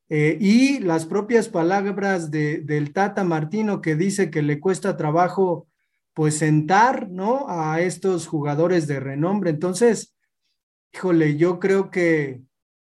eh, 0.09 0.38
y 0.41 0.79
las 0.79 1.05
propias 1.05 1.48
palabras 1.48 2.31
de, 2.31 2.62
del 2.62 2.91
Tata 2.91 3.24
Martino 3.24 3.81
que 3.81 3.95
dice 3.95 4.31
que 4.31 4.41
le 4.41 4.59
cuesta 4.59 4.98
trabajo 4.98 5.67
pues 6.15 6.39
sentar, 6.39 7.09
¿no? 7.09 7.45
A 7.48 7.79
estos 7.81 8.27
jugadores 8.27 8.88
de 8.88 9.00
renombre. 9.00 9.51
Entonces, 9.51 10.15
híjole, 10.91 11.38
yo 11.38 11.59
creo 11.59 11.91
que, 11.91 12.41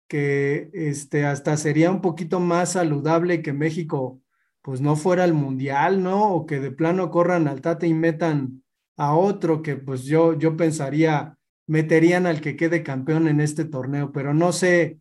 que 0.09 0.71
este, 0.73 1.27
hasta 1.27 1.59
sería 1.59 1.91
un 1.91 2.01
poquito 2.01 2.41
más 2.41 2.73
saludable 2.73 3.43
que 3.43 3.53
México 3.53 4.22
pues 4.63 4.81
no 4.81 4.97
fuera 4.97 5.25
el 5.25 5.35
mundial, 5.35 6.03
¿no? 6.03 6.33
O 6.35 6.47
que 6.47 6.61
de 6.61 6.71
plano 6.71 7.11
corran 7.11 7.49
al 7.49 7.61
Tate 7.61 7.87
y 7.89 7.95
metan 7.95 8.63
a 8.97 9.15
otro 9.15 9.63
que 9.63 9.77
pues 9.77 10.05
yo, 10.05 10.39
yo 10.39 10.57
pensaría 10.57 11.37
meterían 11.67 12.27
al 12.27 12.41
que 12.41 12.57
quede 12.57 12.83
campeón 12.83 13.29
en 13.29 13.41
este 13.41 13.65
torneo, 13.65 14.13
pero 14.13 14.35
no 14.35 14.53
sé, 14.53 14.99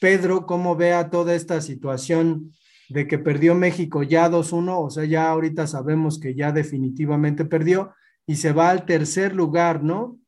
Pedro, 0.00 0.46
cómo 0.46 0.76
vea 0.76 1.10
toda 1.10 1.34
esta 1.34 1.60
situación 1.60 2.52
de 2.88 3.06
que 3.06 3.18
perdió 3.18 3.54
México 3.54 4.02
ya 4.02 4.28
2-1, 4.28 4.78
o 4.78 4.90
sea, 4.90 5.04
ya 5.04 5.30
ahorita 5.30 5.66
sabemos 5.66 6.18
que 6.18 6.34
ya 6.34 6.52
definitivamente 6.52 7.44
perdió 7.44 7.94
y 8.26 8.36
se 8.36 8.52
va 8.52 8.70
al 8.70 8.84
tercer 8.84 9.34
lugar, 9.34 9.82
¿no? 9.82 10.18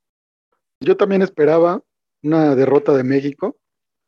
Yo 0.80 0.96
también 0.96 1.22
esperaba 1.22 1.82
una 2.22 2.54
derrota 2.54 2.94
de 2.94 3.04
México. 3.04 3.56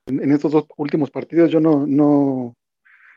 En, 0.06 0.23
en 0.23 0.32
estos 0.32 0.52
dos 0.52 0.64
últimos 0.76 1.11
partidos 1.11 1.50
yo 1.50 1.61
no, 1.61 2.54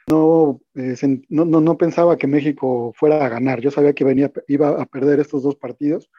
no, 0.10 0.62
eh, 0.76 0.96
no, 1.30 1.46
no, 1.46 1.62
no, 1.62 1.78
pensaba 1.78 2.18
que 2.18 2.28
México 2.28 2.94
fuera 2.96 3.26
a 3.26 3.30
ganar. 3.30 3.62
Yo 3.62 3.72
sabía 3.72 3.94
que 3.94 4.04
venía, 4.04 4.32
iba 4.48 4.70
a 4.70 4.86
perder 4.86 5.20
estos 5.20 5.44
dos 5.44 5.56
partidos. 5.56 6.10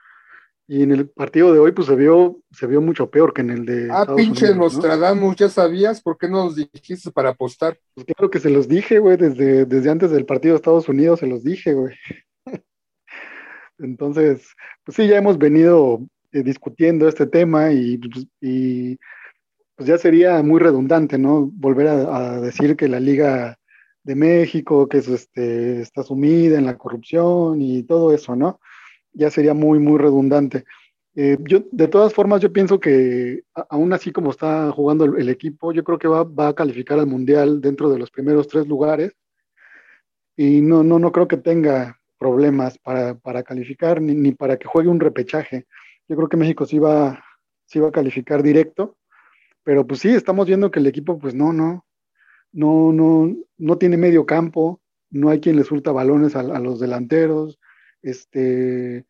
Y 0.69 0.85
en 0.85 0.93
el 0.93 1.09
partido 1.09 1.53
de 1.53 1.59
hoy, 1.59 1.73
pues 1.73 1.89
se 1.89 1.97
vio, 1.97 2.39
se 2.53 2.69
vio 2.69 2.81
mucho 2.81 3.11
peor 3.11 3.33
que 3.33 3.41
en 3.41 3.51
el 3.51 3.67
de. 3.67 3.89
Ah, 3.91 4.07
pinche 4.15 4.55
Nostradamus, 4.55 5.35
¿ya 5.35 5.49
sabías? 5.49 6.01
¿Por 6.01 6.17
qué 6.17 6.29
no 6.29 6.45
nos 6.45 6.55
dijiste 6.55 7.11
para 7.11 7.31
apostar? 7.31 7.77
Pues 7.95 8.07
claro 8.07 8.31
que 8.31 8.39
se 8.39 8.51
los 8.51 8.69
dije, 8.69 9.01
güey, 9.01 9.17
desde, 9.17 9.67
desde 9.67 9.91
antes 9.91 10.13
del 10.13 10.27
partido 10.27 10.55
de 10.55 10.59
Estados 10.59 10.89
Unidos 10.89 11.19
se 11.19 11.27
los 11.27 11.43
dije, 11.43 11.73
güey. 11.75 11.97
Entonces, 13.81 14.47
pues 14.85 14.95
sí, 14.95 15.09
ya 15.09 15.19
hemos 15.19 15.39
venido 15.39 16.07
eh, 16.31 16.45
discutiendo 16.45 17.09
este 17.09 17.27
tema 17.27 17.73
y, 17.73 17.99
pues, 17.99 18.27
y, 18.41 18.97
pues 19.75 19.89
ya 19.89 19.99
sería 19.99 20.41
muy 20.45 20.61
redundante, 20.61 21.19
¿no? 21.19 21.51
Volver 21.53 21.89
a 21.89 22.41
decir 22.41 22.77
que 22.77 22.87
la 22.87 23.01
liga 23.01 23.59
de 24.11 24.17
México, 24.17 24.89
que 24.89 24.99
es, 24.99 25.09
este, 25.09 25.81
está 25.83 26.03
sumida 26.03 26.59
en 26.59 26.67
la 26.67 26.77
corrupción 26.77 27.63
y 27.63 27.85
todo 27.85 28.13
eso, 28.13 28.35
¿no? 28.35 28.61
Ya 29.13 29.31
sería 29.31 29.55
muy, 29.55 29.79
muy 29.79 29.99
redundante. 29.99 30.65
Eh, 31.15 31.39
yo, 31.43 31.61
de 31.71 31.87
todas 31.87 32.13
formas, 32.13 32.41
yo 32.41 32.53
pienso 32.53 32.81
que 32.81 33.43
aún 33.69 33.93
así 33.93 34.11
como 34.11 34.31
está 34.33 34.73
jugando 34.73 35.05
el, 35.05 35.29
equipo, 35.29 35.73
yo 35.73 35.85
creo 35.85 35.99
que 35.99 36.09
va, 36.09 36.25
va, 36.25 36.49
a 36.49 36.55
calificar 36.55 36.99
al 36.99 37.07
Mundial 37.07 37.61
dentro 37.61 37.89
de 37.89 37.99
los 38.01 38.11
primeros 38.11 38.49
tres 38.49 38.67
lugares 38.67 39.13
y 40.37 40.61
no, 40.61 40.83
no, 40.83 40.99
no 40.99 41.13
creo 41.13 41.29
que 41.29 41.37
tenga 41.37 42.01
problemas 42.19 42.79
para, 42.79 43.15
para 43.15 43.45
calificar 43.45 44.01
ni, 44.01 44.15
ni, 44.15 44.33
para 44.33 44.57
que 44.57 44.67
juegue 44.67 44.89
un 44.89 45.01
repechaje. 45.01 45.67
Yo 46.09 46.17
creo 46.17 46.29
que 46.29 46.37
México 46.37 46.67
sí 46.67 46.81
va, 46.81 47.23
sí 47.67 47.79
va 47.79 47.89
a 47.89 47.93
calificar 47.93 48.43
directo, 48.43 48.97
pero 49.63 49.87
pues 49.87 50.01
sí, 50.01 50.09
estamos 50.09 50.47
viendo 50.49 50.71
que 50.73 50.81
el 50.81 50.89
equipo, 50.89 51.17
pues 51.19 51.35
no, 51.35 51.53
no, 51.53 51.85
no, 52.53 52.93
no, 52.93 53.35
no 53.59 53.79
tiene 53.79 53.97
medio 53.97 54.27
campo, 54.27 54.81
no 55.11 55.31
hay 55.31 55.41
quien 55.41 55.57
le 55.57 55.65
surta 55.65 55.93
balones 55.93 56.37
a, 56.37 56.43
los 56.43 56.81
delanteros, 56.81 57.59
este, 58.03 59.07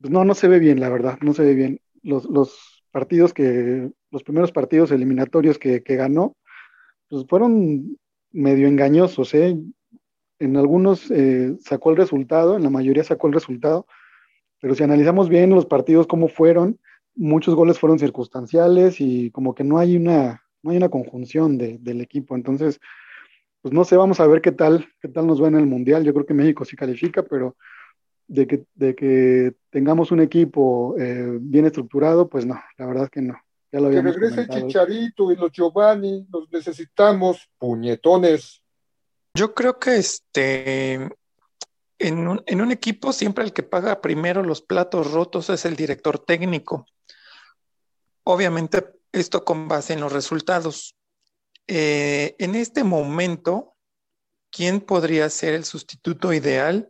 pues 0.00 0.12
no, 0.12 0.24
no 0.24 0.34
se 0.34 0.48
ve 0.48 0.58
bien, 0.58 0.80
la 0.80 0.88
verdad, 0.88 1.18
no 1.22 1.32
se 1.32 1.42
ve 1.42 1.54
bien. 1.54 1.80
Los, 2.02 2.24
los 2.24 2.84
partidos 2.90 3.32
que, 3.32 3.90
los 4.10 4.22
primeros 4.22 4.52
partidos 4.52 4.92
eliminatorios 4.92 5.58
que, 5.58 5.80
ganó, 5.80 6.36
pues 7.08 7.26
fueron 7.26 7.98
medio 8.30 8.68
engañosos, 8.68 9.34
¿eh? 9.34 9.56
En 10.38 10.56
algunos 10.56 11.10
eh, 11.10 11.56
sacó 11.60 11.90
el 11.90 11.96
resultado, 11.96 12.56
en 12.56 12.62
la 12.62 12.70
mayoría 12.70 13.04
sacó 13.04 13.28
el 13.28 13.32
resultado, 13.32 13.86
pero 14.60 14.74
si 14.74 14.82
analizamos 14.82 15.28
bien 15.28 15.50
los 15.50 15.66
partidos, 15.66 16.06
cómo 16.06 16.28
fueron, 16.28 16.78
muchos 17.14 17.54
goles 17.54 17.78
fueron 17.78 17.98
circunstanciales 17.98 19.00
y 19.00 19.30
como 19.30 19.54
que 19.54 19.64
no 19.64 19.78
hay 19.78 19.96
una, 19.96 20.41
no 20.62 20.70
hay 20.70 20.76
una 20.76 20.88
conjunción 20.88 21.58
del 21.58 22.00
equipo. 22.00 22.34
Entonces, 22.34 22.80
pues 23.60 23.72
no 23.72 23.84
sé, 23.84 23.96
vamos 23.96 24.20
a 24.20 24.26
ver 24.26 24.40
qué 24.40 24.52
tal, 24.52 24.88
qué 25.00 25.08
tal 25.08 25.26
nos 25.26 25.42
va 25.42 25.48
en 25.48 25.56
el 25.56 25.66
Mundial. 25.66 26.04
Yo 26.04 26.12
creo 26.12 26.26
que 26.26 26.34
México 26.34 26.64
sí 26.64 26.76
califica, 26.76 27.22
pero 27.22 27.56
de 28.26 28.46
que, 28.46 28.64
de 28.74 28.94
que 28.94 29.54
tengamos 29.70 30.10
un 30.10 30.20
equipo 30.20 30.96
eh, 30.98 31.38
bien 31.40 31.66
estructurado, 31.66 32.28
pues 32.28 32.46
no, 32.46 32.60
la 32.78 32.86
verdad 32.86 33.04
es 33.04 33.10
que 33.10 33.22
no. 33.22 33.34
Ya 33.70 33.80
lo 33.80 33.90
que 33.90 34.02
regrese 34.02 34.48
Chicharito 34.48 35.32
y 35.32 35.36
los 35.36 35.50
Giovanni, 35.50 36.26
los 36.30 36.50
necesitamos, 36.52 37.48
puñetones. 37.58 38.62
Yo 39.34 39.54
creo 39.54 39.78
que 39.78 39.96
este 39.96 41.08
en 41.98 42.28
un, 42.28 42.42
en 42.46 42.60
un 42.60 42.70
equipo 42.70 43.12
siempre 43.12 43.44
el 43.44 43.52
que 43.52 43.62
paga 43.62 44.00
primero 44.00 44.42
los 44.42 44.60
platos 44.60 45.12
rotos 45.12 45.48
es 45.50 45.64
el 45.64 45.76
director 45.76 46.18
técnico. 46.18 46.86
Obviamente 48.24 48.84
esto 49.12 49.44
con 49.44 49.68
base 49.68 49.92
en 49.92 50.00
los 50.00 50.12
resultados. 50.12 50.96
Eh, 51.66 52.34
en 52.38 52.54
este 52.54 52.82
momento, 52.82 53.76
¿quién 54.50 54.80
podría 54.80 55.28
ser 55.30 55.54
el 55.54 55.64
sustituto 55.64 56.32
ideal 56.32 56.88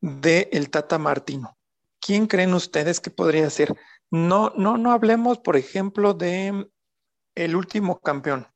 de 0.00 0.48
el 0.52 0.70
Tata 0.70 0.98
Martino? 0.98 1.56
¿Quién 2.00 2.26
creen 2.26 2.54
ustedes 2.54 3.00
que 3.00 3.10
podría 3.10 3.48
ser? 3.50 3.74
No, 4.10 4.52
no, 4.56 4.76
no 4.76 4.92
hablemos, 4.92 5.38
por 5.38 5.56
ejemplo, 5.56 6.14
de 6.14 6.68
el 7.34 7.56
último 7.56 8.00
campeón. 8.00 8.46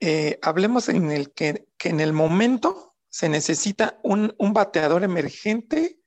Eh, 0.00 0.38
hablemos 0.42 0.88
en 0.88 1.10
el 1.10 1.32
que, 1.32 1.66
que, 1.78 1.88
en 1.88 2.00
el 2.00 2.12
momento 2.12 2.94
se 3.08 3.28
necesita 3.28 3.98
un, 4.02 4.34
un 4.38 4.52
bateador 4.52 5.02
emergente, 5.02 5.98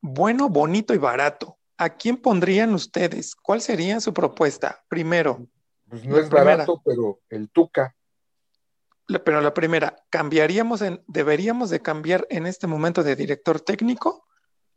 bueno, 0.00 0.48
bonito 0.48 0.94
y 0.94 0.98
barato. 0.98 1.58
¿A 1.82 1.96
quién 1.96 2.16
pondrían 2.16 2.74
ustedes? 2.74 3.34
¿Cuál 3.34 3.60
sería 3.60 3.98
su 3.98 4.14
propuesta? 4.14 4.84
Primero. 4.88 5.48
Pues 5.88 6.04
no 6.04 6.16
es 6.16 6.30
barato, 6.30 6.80
pero 6.84 7.18
el 7.28 7.50
Tuca. 7.50 7.96
pero 9.24 9.40
la 9.40 9.52
primera, 9.52 9.96
¿cambiaríamos 10.08 10.80
en, 10.80 11.02
deberíamos 11.08 11.70
de 11.70 11.82
cambiar 11.82 12.24
en 12.30 12.46
este 12.46 12.68
momento 12.68 13.02
de 13.02 13.16
director 13.16 13.60
técnico? 13.60 14.28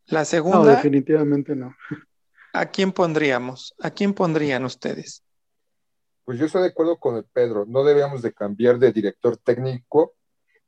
La 0.07 0.25
segunda. 0.25 0.57
No, 0.57 0.65
definitivamente 0.65 1.55
no. 1.55 1.75
¿A 2.53 2.65
quién 2.65 2.91
pondríamos? 2.91 3.75
¿A 3.83 3.91
quién 3.91 4.15
pondrían 4.15 4.65
ustedes? 4.65 5.23
Pues 6.23 6.39
yo 6.39 6.47
estoy 6.47 6.63
de 6.63 6.69
acuerdo 6.69 6.97
con 6.97 7.17
el 7.17 7.25
Pedro, 7.25 7.67
no 7.67 7.83
debemos 7.83 8.23
de 8.23 8.33
cambiar 8.33 8.79
de 8.79 8.91
director 8.91 9.37
técnico 9.37 10.15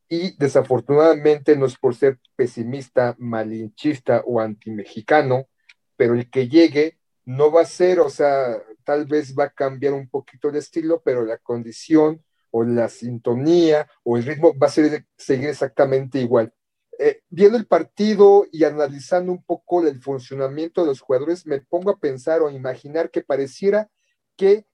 y 0.07 0.37
desafortunadamente 0.37 1.57
no 1.57 1.65
es 1.65 1.77
por 1.79 1.95
ser 1.95 2.19
pesimista, 2.35 3.15
malinchista 3.17 4.21
o 4.23 4.39
antimexicano, 4.39 5.47
pero 5.97 6.13
el 6.13 6.29
que 6.29 6.47
llegue 6.47 6.97
no 7.25 7.51
va 7.51 7.61
a 7.61 7.65
ser, 7.65 7.99
o 7.99 8.09
sea, 8.09 8.61
tal 8.85 9.05
vez 9.05 9.35
va 9.37 9.45
a 9.45 9.49
cambiar 9.49 9.93
un 9.93 10.09
poquito 10.09 10.47
el 10.47 10.55
estilo, 10.55 11.01
pero 11.03 11.25
la 11.25 11.37
condición 11.37 12.23
o 12.51 12.63
la 12.63 12.87
sintonía 12.87 13.89
o 14.03 14.17
el 14.17 14.23
ritmo 14.23 14.57
va 14.57 14.67
a 14.67 14.71
ser, 14.71 15.05
seguir 15.17 15.49
exactamente 15.49 16.19
igual. 16.19 16.53
Eh, 16.99 17.21
viendo 17.29 17.57
el 17.57 17.67
partido 17.67 18.47
y 18.51 18.63
analizando 18.63 19.31
un 19.31 19.43
poco 19.43 19.85
el 19.85 20.01
funcionamiento 20.01 20.81
de 20.81 20.87
los 20.87 21.01
jugadores, 21.01 21.45
me 21.45 21.59
pongo 21.59 21.91
a 21.91 21.99
pensar 21.99 22.41
o 22.41 22.49
imaginar 22.49 23.11
que 23.11 23.21
pareciera 23.21 23.89
que 24.35 24.65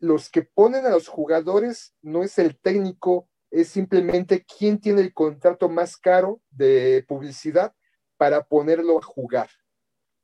los 0.00 0.30
que 0.30 0.42
ponen 0.42 0.84
a 0.86 0.90
los 0.90 1.08
jugadores 1.08 1.94
no 2.02 2.22
es 2.22 2.38
el 2.38 2.58
técnico, 2.58 3.28
es 3.50 3.68
simplemente 3.68 4.44
quién 4.44 4.78
tiene 4.78 5.00
el 5.00 5.14
contrato 5.14 5.68
más 5.68 5.96
caro 5.96 6.40
de 6.50 7.04
publicidad 7.08 7.74
para 8.16 8.44
ponerlo 8.44 8.98
a 8.98 9.02
jugar. 9.02 9.48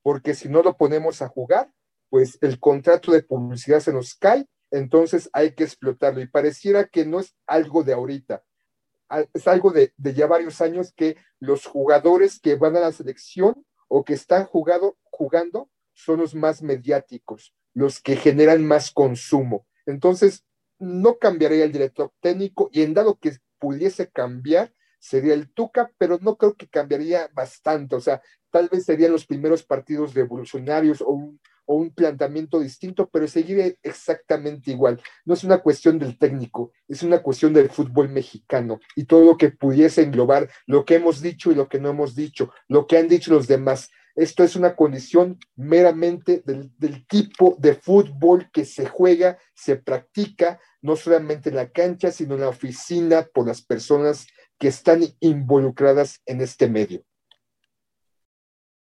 Porque 0.04 0.34
si 0.34 0.50
no 0.50 0.62
lo 0.62 0.76
ponemos 0.76 1.22
a 1.22 1.28
jugar, 1.28 1.72
pues 2.10 2.36
el 2.42 2.60
contrato 2.60 3.10
de 3.10 3.22
publicidad 3.22 3.80
se 3.80 3.90
nos 3.92 4.14
cae, 4.14 4.46
entonces 4.70 5.30
hay 5.32 5.54
que 5.54 5.64
explotarlo. 5.64 6.20
Y 6.20 6.28
pareciera 6.28 6.84
que 6.84 7.06
no 7.06 7.20
es 7.20 7.34
algo 7.46 7.82
de 7.82 7.94
ahorita, 7.94 8.44
es 9.32 9.48
algo 9.48 9.70
de, 9.70 9.94
ya 9.96 10.26
varios 10.26 10.60
años 10.60 10.92
que 10.94 11.16
los 11.40 11.64
jugadores 11.64 12.38
que 12.38 12.56
van 12.56 12.76
a 12.76 12.80
la 12.80 12.92
selección 12.92 13.64
o 13.88 14.04
que 14.04 14.12
están 14.12 14.44
jugado, 14.44 14.98
jugando 15.04 15.70
son 15.94 16.20
los 16.20 16.34
más 16.34 16.62
mediáticos, 16.62 17.54
los 17.72 17.98
que 17.98 18.16
generan 18.16 18.66
más 18.66 18.90
consumo. 18.90 19.66
Entonces, 19.86 20.44
no 20.78 21.16
cambiaría 21.16 21.64
el 21.64 21.72
director 21.72 22.12
técnico 22.20 22.68
y 22.70 22.82
en 22.82 22.92
dado 22.92 23.18
que 23.18 23.38
pudiese 23.58 24.10
cambiar, 24.10 24.70
sería 25.04 25.34
el 25.34 25.52
Tuca, 25.52 25.92
pero 25.98 26.18
no 26.22 26.36
creo 26.36 26.54
que 26.54 26.66
cambiaría 26.66 27.28
bastante. 27.34 27.94
O 27.94 28.00
sea, 28.00 28.22
tal 28.50 28.70
vez 28.70 28.86
serían 28.86 29.12
los 29.12 29.26
primeros 29.26 29.62
partidos 29.62 30.14
revolucionarios 30.14 31.02
o 31.02 31.10
un, 31.10 31.40
o 31.66 31.76
un 31.76 31.90
planteamiento 31.90 32.58
distinto, 32.58 33.10
pero 33.12 33.28
seguiré 33.28 33.78
exactamente 33.82 34.70
igual. 34.70 35.02
No 35.26 35.34
es 35.34 35.44
una 35.44 35.58
cuestión 35.58 35.98
del 35.98 36.16
técnico, 36.18 36.72
es 36.88 37.02
una 37.02 37.22
cuestión 37.22 37.52
del 37.52 37.68
fútbol 37.68 38.08
mexicano 38.08 38.80
y 38.96 39.04
todo 39.04 39.26
lo 39.26 39.36
que 39.36 39.50
pudiese 39.50 40.02
englobar 40.02 40.48
lo 40.66 40.86
que 40.86 40.94
hemos 40.94 41.20
dicho 41.20 41.52
y 41.52 41.54
lo 41.54 41.68
que 41.68 41.80
no 41.80 41.90
hemos 41.90 42.14
dicho, 42.14 42.50
lo 42.68 42.86
que 42.86 42.96
han 42.96 43.08
dicho 43.08 43.30
los 43.34 43.46
demás. 43.46 43.90
Esto 44.14 44.42
es 44.42 44.56
una 44.56 44.74
condición 44.74 45.38
meramente 45.54 46.42
del, 46.46 46.70
del 46.78 47.06
tipo 47.06 47.56
de 47.58 47.74
fútbol 47.74 48.48
que 48.52 48.64
se 48.64 48.86
juega, 48.86 49.36
se 49.54 49.76
practica, 49.76 50.60
no 50.80 50.96
solamente 50.96 51.50
en 51.50 51.56
la 51.56 51.70
cancha, 51.70 52.10
sino 52.10 52.36
en 52.36 52.42
la 52.42 52.48
oficina 52.48 53.28
por 53.34 53.46
las 53.46 53.60
personas 53.60 54.28
que 54.58 54.68
están 54.68 55.02
involucradas 55.20 56.20
en 56.26 56.40
este 56.40 56.68
medio. 56.68 57.04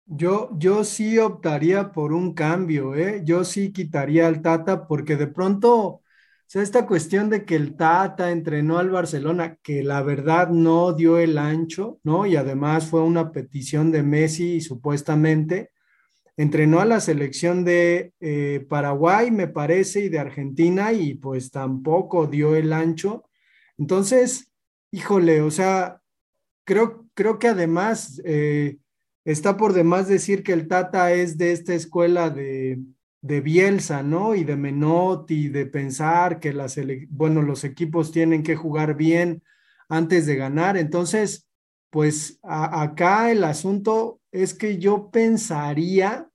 Yo, 0.05 0.49
yo 0.57 0.83
sí 0.83 1.17
optaría 1.17 1.91
por 1.91 2.13
un 2.13 2.33
cambio, 2.33 2.95
¿eh? 2.95 3.21
Yo 3.23 3.43
sí 3.45 3.71
quitaría 3.71 4.27
al 4.27 4.41
Tata 4.41 4.85
porque 4.87 5.15
de 5.15 5.27
pronto, 5.27 5.75
o 5.75 6.03
sea, 6.45 6.61
esta 6.61 6.85
cuestión 6.85 7.29
de 7.29 7.45
que 7.45 7.55
el 7.55 7.75
Tata 7.75 8.31
entrenó 8.31 8.77
al 8.77 8.89
Barcelona, 8.89 9.57
que 9.63 9.81
la 9.81 10.03
verdad 10.03 10.49
no 10.49 10.93
dio 10.93 11.17
el 11.19 11.37
ancho, 11.37 11.99
¿no? 12.03 12.25
Y 12.25 12.35
además 12.35 12.87
fue 12.87 13.01
una 13.01 13.31
petición 13.31 13.91
de 13.91 14.03
Messi 14.03 14.59
supuestamente, 14.61 15.71
entrenó 16.37 16.79
a 16.81 16.85
la 16.85 16.99
selección 16.99 17.63
de 17.63 18.13
eh, 18.19 18.65
Paraguay, 18.69 19.31
me 19.31 19.47
parece, 19.47 20.01
y 20.05 20.09
de 20.09 20.19
Argentina, 20.19 20.93
y 20.93 21.15
pues 21.15 21.49
tampoco 21.51 22.27
dio 22.27 22.55
el 22.55 22.73
ancho. 22.73 23.23
Entonces, 23.77 24.52
híjole, 24.93 25.41
o 25.41 25.51
sea, 25.51 26.01
creo, 26.65 27.07
creo 27.13 27.39
que 27.39 27.49
además... 27.49 28.21
Eh, 28.23 28.77
está 29.25 29.57
por 29.57 29.73
demás 29.73 30.07
decir 30.07 30.43
que 30.43 30.53
el 30.53 30.67
Tata 30.67 31.13
es 31.13 31.37
de 31.37 31.51
esta 31.51 31.73
escuela 31.73 32.29
de, 32.29 32.79
de 33.21 33.41
Bielsa, 33.41 34.03
¿no? 34.03 34.35
Y 34.35 34.43
de 34.43 34.55
Menotti, 34.55 35.49
de 35.49 35.65
pensar 35.65 36.39
que 36.39 36.53
las, 36.53 36.77
bueno, 37.09 37.41
los 37.41 37.63
equipos 37.63 38.11
tienen 38.11 38.43
que 38.43 38.55
jugar 38.55 38.95
bien 38.95 39.41
antes 39.89 40.25
de 40.25 40.35
ganar. 40.35 40.77
Entonces, 40.77 41.47
pues 41.89 42.39
acá 42.43 43.31
el 43.31 43.43
asunto 43.43 44.19
es 44.31 44.53
que 44.53 44.77
yo 44.77 45.09
pensaría 45.11 46.29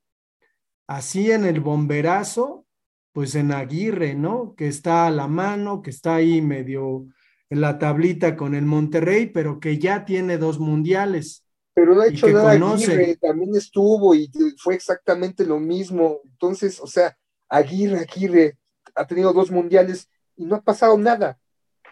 así 0.87 1.31
en 1.31 1.44
el 1.44 1.61
bomberazo, 1.61 2.64
pues 3.12 3.35
en 3.35 3.53
Aguirre, 3.53 4.14
¿no? 4.14 4.55
Que 4.55 4.68
está 4.68 5.07
a 5.07 5.11
la 5.11 5.27
mano, 5.27 5.83
que 5.83 5.90
está 5.90 6.16
ahí 6.16 6.40
medio 6.40 7.07
en 7.51 7.61
la 7.61 7.79
tablita 7.79 8.37
con 8.37 8.55
el 8.55 8.65
Monterrey, 8.65 9.27
pero 9.27 9.61
que 9.61 9.79
ya 9.79 10.05
tiene 10.05 10.39
dos 10.39 10.59
mundiales 10.59 11.45
pero 11.79 11.95
no 11.95 12.01
ha 12.01 12.09
hecho 12.09 12.29
nada 12.29 12.51
Aguirre, 12.51 13.17
también 13.21 13.55
estuvo 13.55 14.13
y 14.13 14.29
fue 14.57 14.75
exactamente 14.75 15.47
lo 15.47 15.61
mismo. 15.61 16.23
Entonces, 16.25 16.81
o 16.81 16.89
sea, 16.89 17.17
Aguirre, 17.49 18.01
Aguirre 18.01 18.59
ha 18.97 19.07
tenido 19.07 19.33
dos 19.33 19.53
mundiales 19.53 20.09
y 20.37 20.45
no 20.45 20.57
ha 20.57 20.61
pasado 20.61 20.99
nada. 20.99 21.39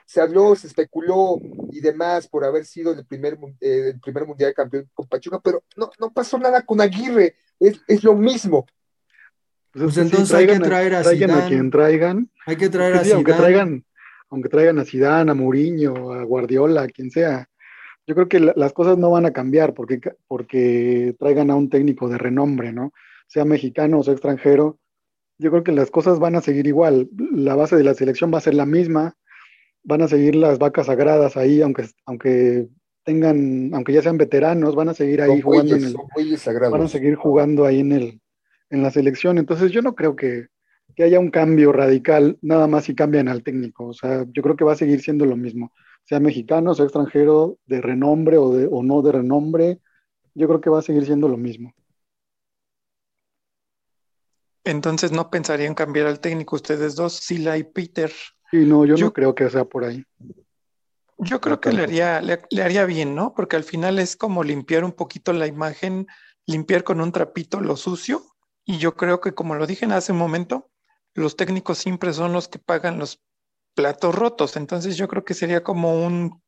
Se 0.04 0.20
habló, 0.20 0.56
se 0.56 0.66
especuló 0.66 1.40
y 1.70 1.80
demás 1.80 2.26
por 2.26 2.44
haber 2.44 2.66
sido 2.66 2.92
el 2.94 3.06
primer, 3.06 3.38
eh, 3.60 3.92
el 3.94 4.00
primer 4.00 4.26
mundial 4.26 4.52
campeón 4.54 4.90
con 4.92 5.06
Pachuca, 5.06 5.38
pero 5.38 5.62
no, 5.76 5.88
no 6.00 6.12
pasó 6.12 6.36
nada 6.36 6.62
con 6.62 6.80
Aguirre, 6.80 7.36
es, 7.60 7.80
es 7.86 8.02
lo 8.02 8.16
mismo. 8.16 8.66
Pues, 9.70 9.84
pues 9.84 9.98
entonces 9.98 10.34
hay 10.34 10.48
que 10.48 10.58
traer 10.58 10.96
a, 10.96 11.02
traigan 11.02 11.30
a 11.30 11.46
quien 11.46 11.70
traigan. 11.70 12.28
Hay 12.44 12.56
que 12.56 12.68
traer 12.70 12.94
a 12.94 13.04
sí, 13.04 13.12
Aunque 13.12 13.34
traigan, 13.34 13.84
aunque 14.30 14.48
traigan 14.48 14.78
a 14.78 14.84
Zidane, 14.84 15.30
a 15.30 15.34
Mourinho, 15.34 16.12
a 16.12 16.24
Guardiola, 16.24 16.82
a 16.82 16.88
quien 16.88 17.10
sea 17.10 17.48
yo 18.06 18.14
creo 18.14 18.28
que 18.28 18.40
las 18.40 18.72
cosas 18.72 18.96
no 18.98 19.10
van 19.10 19.26
a 19.26 19.32
cambiar 19.32 19.74
porque, 19.74 20.00
porque 20.28 21.14
traigan 21.18 21.50
a 21.50 21.56
un 21.56 21.68
técnico 21.68 22.08
de 22.08 22.18
renombre, 22.18 22.72
¿no? 22.72 22.92
Sea 23.26 23.44
mexicano 23.44 23.98
o 23.98 24.04
sea 24.04 24.12
extranjero. 24.12 24.78
Yo 25.38 25.50
creo 25.50 25.64
que 25.64 25.72
las 25.72 25.90
cosas 25.90 26.20
van 26.20 26.36
a 26.36 26.40
seguir 26.40 26.66
igual. 26.66 27.08
La 27.32 27.56
base 27.56 27.76
de 27.76 27.82
la 27.82 27.94
selección 27.94 28.32
va 28.32 28.38
a 28.38 28.42
ser 28.42 28.54
la 28.54 28.64
misma. 28.64 29.16
Van 29.82 30.02
a 30.02 30.08
seguir 30.08 30.36
las 30.36 30.58
vacas 30.58 30.86
sagradas 30.86 31.36
ahí, 31.36 31.62
aunque, 31.62 31.88
aunque 32.06 32.68
tengan, 33.04 33.74
aunque 33.74 33.92
ya 33.92 34.02
sean 34.02 34.18
veteranos, 34.18 34.76
van 34.76 34.88
a 34.88 34.94
seguir 34.94 35.20
ahí 35.20 35.40
jugando 35.40 35.74
en 35.74 35.84
el, 35.84 35.96
van 36.70 36.82
a 36.82 36.88
seguir 36.88 37.16
jugando 37.16 37.64
ahí 37.64 37.80
en 37.80 37.92
el, 37.92 38.20
en 38.70 38.82
la 38.82 38.90
selección. 38.90 39.38
Entonces 39.38 39.72
yo 39.72 39.82
no 39.82 39.94
creo 39.94 40.14
que, 40.14 40.46
que 40.94 41.02
haya 41.02 41.18
un 41.18 41.30
cambio 41.30 41.72
radical, 41.72 42.38
nada 42.42 42.66
más 42.66 42.84
si 42.84 42.94
cambian 42.94 43.28
al 43.28 43.42
técnico. 43.42 43.86
O 43.86 43.92
sea, 43.92 44.24
yo 44.30 44.42
creo 44.42 44.56
que 44.56 44.64
va 44.64 44.72
a 44.72 44.76
seguir 44.76 45.00
siendo 45.02 45.26
lo 45.26 45.36
mismo 45.36 45.72
sea 46.06 46.20
mexicano, 46.20 46.74
sea 46.74 46.84
extranjero, 46.84 47.58
de 47.66 47.80
renombre 47.80 48.38
o, 48.38 48.54
de, 48.54 48.68
o 48.70 48.82
no 48.82 49.02
de 49.02 49.12
renombre, 49.12 49.80
yo 50.34 50.46
creo 50.46 50.60
que 50.60 50.70
va 50.70 50.78
a 50.78 50.82
seguir 50.82 51.04
siendo 51.04 51.28
lo 51.28 51.36
mismo. 51.36 51.74
Entonces 54.64 55.12
no 55.12 55.30
pensarían 55.30 55.74
cambiar 55.74 56.06
al 56.06 56.20
técnico 56.20 56.56
ustedes 56.56 56.94
dos, 56.94 57.14
Sila 57.14 57.58
y 57.58 57.64
Peter. 57.64 58.12
Sí, 58.50 58.58
no, 58.58 58.84
yo, 58.84 58.96
no 58.96 59.12
creo 59.12 59.34
que 59.34 59.50
sea 59.50 59.64
por 59.64 59.84
ahí. 59.84 60.04
Yo 61.18 61.40
creo 61.40 61.60
que 61.60 61.72
le 61.72 61.82
haría, 61.82 62.20
le, 62.20 62.62
haría 62.62 62.84
bien, 62.84 63.14
¿no? 63.14 63.32
Porque 63.34 63.56
al 63.56 63.64
final 63.64 63.98
es 63.98 64.16
como 64.16 64.44
limpiar 64.44 64.84
un 64.84 64.92
poquito 64.92 65.32
la 65.32 65.46
imagen, 65.46 66.06
limpiar 66.46 66.84
con 66.84 67.00
un 67.00 67.10
trapito 67.10 67.60
lo 67.60 67.76
sucio. 67.76 68.22
Y 68.64 68.78
yo 68.78 68.94
creo 68.94 69.20
que, 69.20 69.32
como 69.32 69.54
lo 69.54 69.66
dije 69.66 69.86
hace 69.86 70.12
un 70.12 70.18
momento, 70.18 70.70
los 71.16 71.36
técnicos 71.36 71.78
siempre 71.78 72.12
son 72.12 72.32
los 72.32 72.48
que 72.48 72.58
pagan 72.58 72.98
los 72.98 73.22
platos 73.74 74.14
rotos. 74.14 74.56
Entonces 74.56 74.96
yo 74.96 75.08
creo 75.08 75.24
que 75.24 75.34
sería 75.34 75.62
como 75.62 76.04
un, 76.04 76.42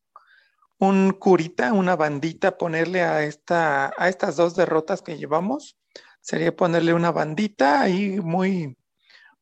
un 0.79 1.13
curita, 1.13 1.73
una 1.73 1.97
bandita, 1.97 2.59
ponerle 2.59 3.03
a, 3.03 3.25
esta, 3.25 3.93
a 3.97 4.09
estas 4.09 4.37
dos 4.37 4.55
derrotas 4.57 5.03
que 5.03 5.17
llevamos. 5.17 5.79
Sería 6.21 6.55
ponerle 6.55 6.95
una 6.95 7.11
bandita 7.11 7.81
ahí 7.81 8.21
muy, 8.21 8.77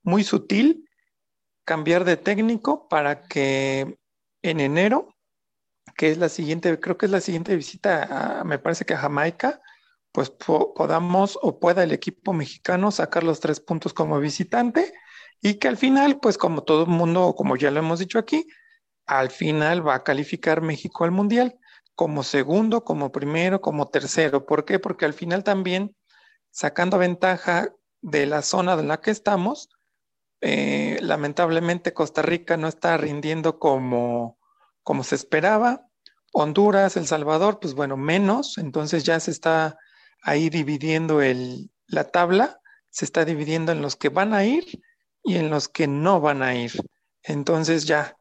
muy 0.02 0.24
sutil, 0.24 0.88
cambiar 1.64 2.04
de 2.04 2.16
técnico 2.16 2.88
para 2.88 3.22
que 3.22 3.98
en 4.42 4.60
enero, 4.60 5.08
que 5.96 6.10
es 6.10 6.18
la 6.18 6.28
siguiente, 6.28 6.78
creo 6.78 6.96
que 6.96 7.06
es 7.06 7.12
la 7.12 7.20
siguiente 7.20 7.56
visita, 7.56 8.42
me 8.44 8.58
parece 8.58 8.84
que 8.84 8.94
a 8.94 8.98
Jamaica, 8.98 9.60
pues 10.12 10.30
podamos 10.30 11.38
o 11.42 11.58
pueda 11.58 11.82
el 11.82 11.92
equipo 11.92 12.32
mexicano 12.32 12.90
sacar 12.90 13.24
los 13.24 13.40
tres 13.40 13.60
puntos 13.60 13.92
como 13.92 14.20
visitante 14.20 14.94
y 15.40 15.54
que 15.54 15.68
al 15.68 15.76
final, 15.76 16.18
pues 16.20 16.38
como 16.38 16.62
todo 16.62 16.82
el 16.82 16.88
mundo, 16.88 17.34
como 17.36 17.56
ya 17.56 17.70
lo 17.70 17.80
hemos 17.80 17.98
dicho 17.98 18.18
aquí, 18.18 18.46
al 19.06 19.30
final 19.30 19.86
va 19.86 19.96
a 19.96 20.04
calificar 20.04 20.62
México 20.62 21.04
al 21.04 21.10
Mundial 21.12 21.58
como 21.94 22.22
segundo, 22.22 22.84
como 22.84 23.12
primero, 23.12 23.60
como 23.60 23.88
tercero. 23.88 24.44
¿Por 24.46 24.64
qué? 24.64 24.78
Porque 24.78 25.04
al 25.04 25.14
final 25.14 25.44
también, 25.44 25.96
sacando 26.50 26.98
ventaja 26.98 27.72
de 28.02 28.26
la 28.26 28.42
zona 28.42 28.74
en 28.74 28.88
la 28.88 29.00
que 29.00 29.10
estamos, 29.10 29.70
eh, 30.40 30.98
lamentablemente 31.00 31.94
Costa 31.94 32.22
Rica 32.22 32.56
no 32.56 32.68
está 32.68 32.96
rindiendo 32.96 33.58
como, 33.58 34.38
como 34.82 35.04
se 35.04 35.14
esperaba. 35.14 35.86
Honduras, 36.32 36.96
El 36.96 37.06
Salvador, 37.06 37.60
pues 37.60 37.74
bueno, 37.74 37.96
menos. 37.96 38.58
Entonces 38.58 39.04
ya 39.04 39.18
se 39.20 39.30
está 39.30 39.78
ahí 40.22 40.50
dividiendo 40.50 41.22
el, 41.22 41.70
la 41.86 42.04
tabla 42.04 42.60
se 42.96 43.04
está 43.04 43.26
dividiendo 43.26 43.72
en 43.72 43.82
los 43.82 43.94
que 43.94 44.08
van 44.08 44.32
a 44.32 44.46
ir 44.46 44.80
y 45.26 45.36
en 45.36 45.50
los 45.50 45.68
que 45.68 45.88
no 45.88 46.20
van 46.20 46.42
a 46.42 46.54
ir. 46.54 46.72
Entonces 47.22 47.84
ya 47.84 48.16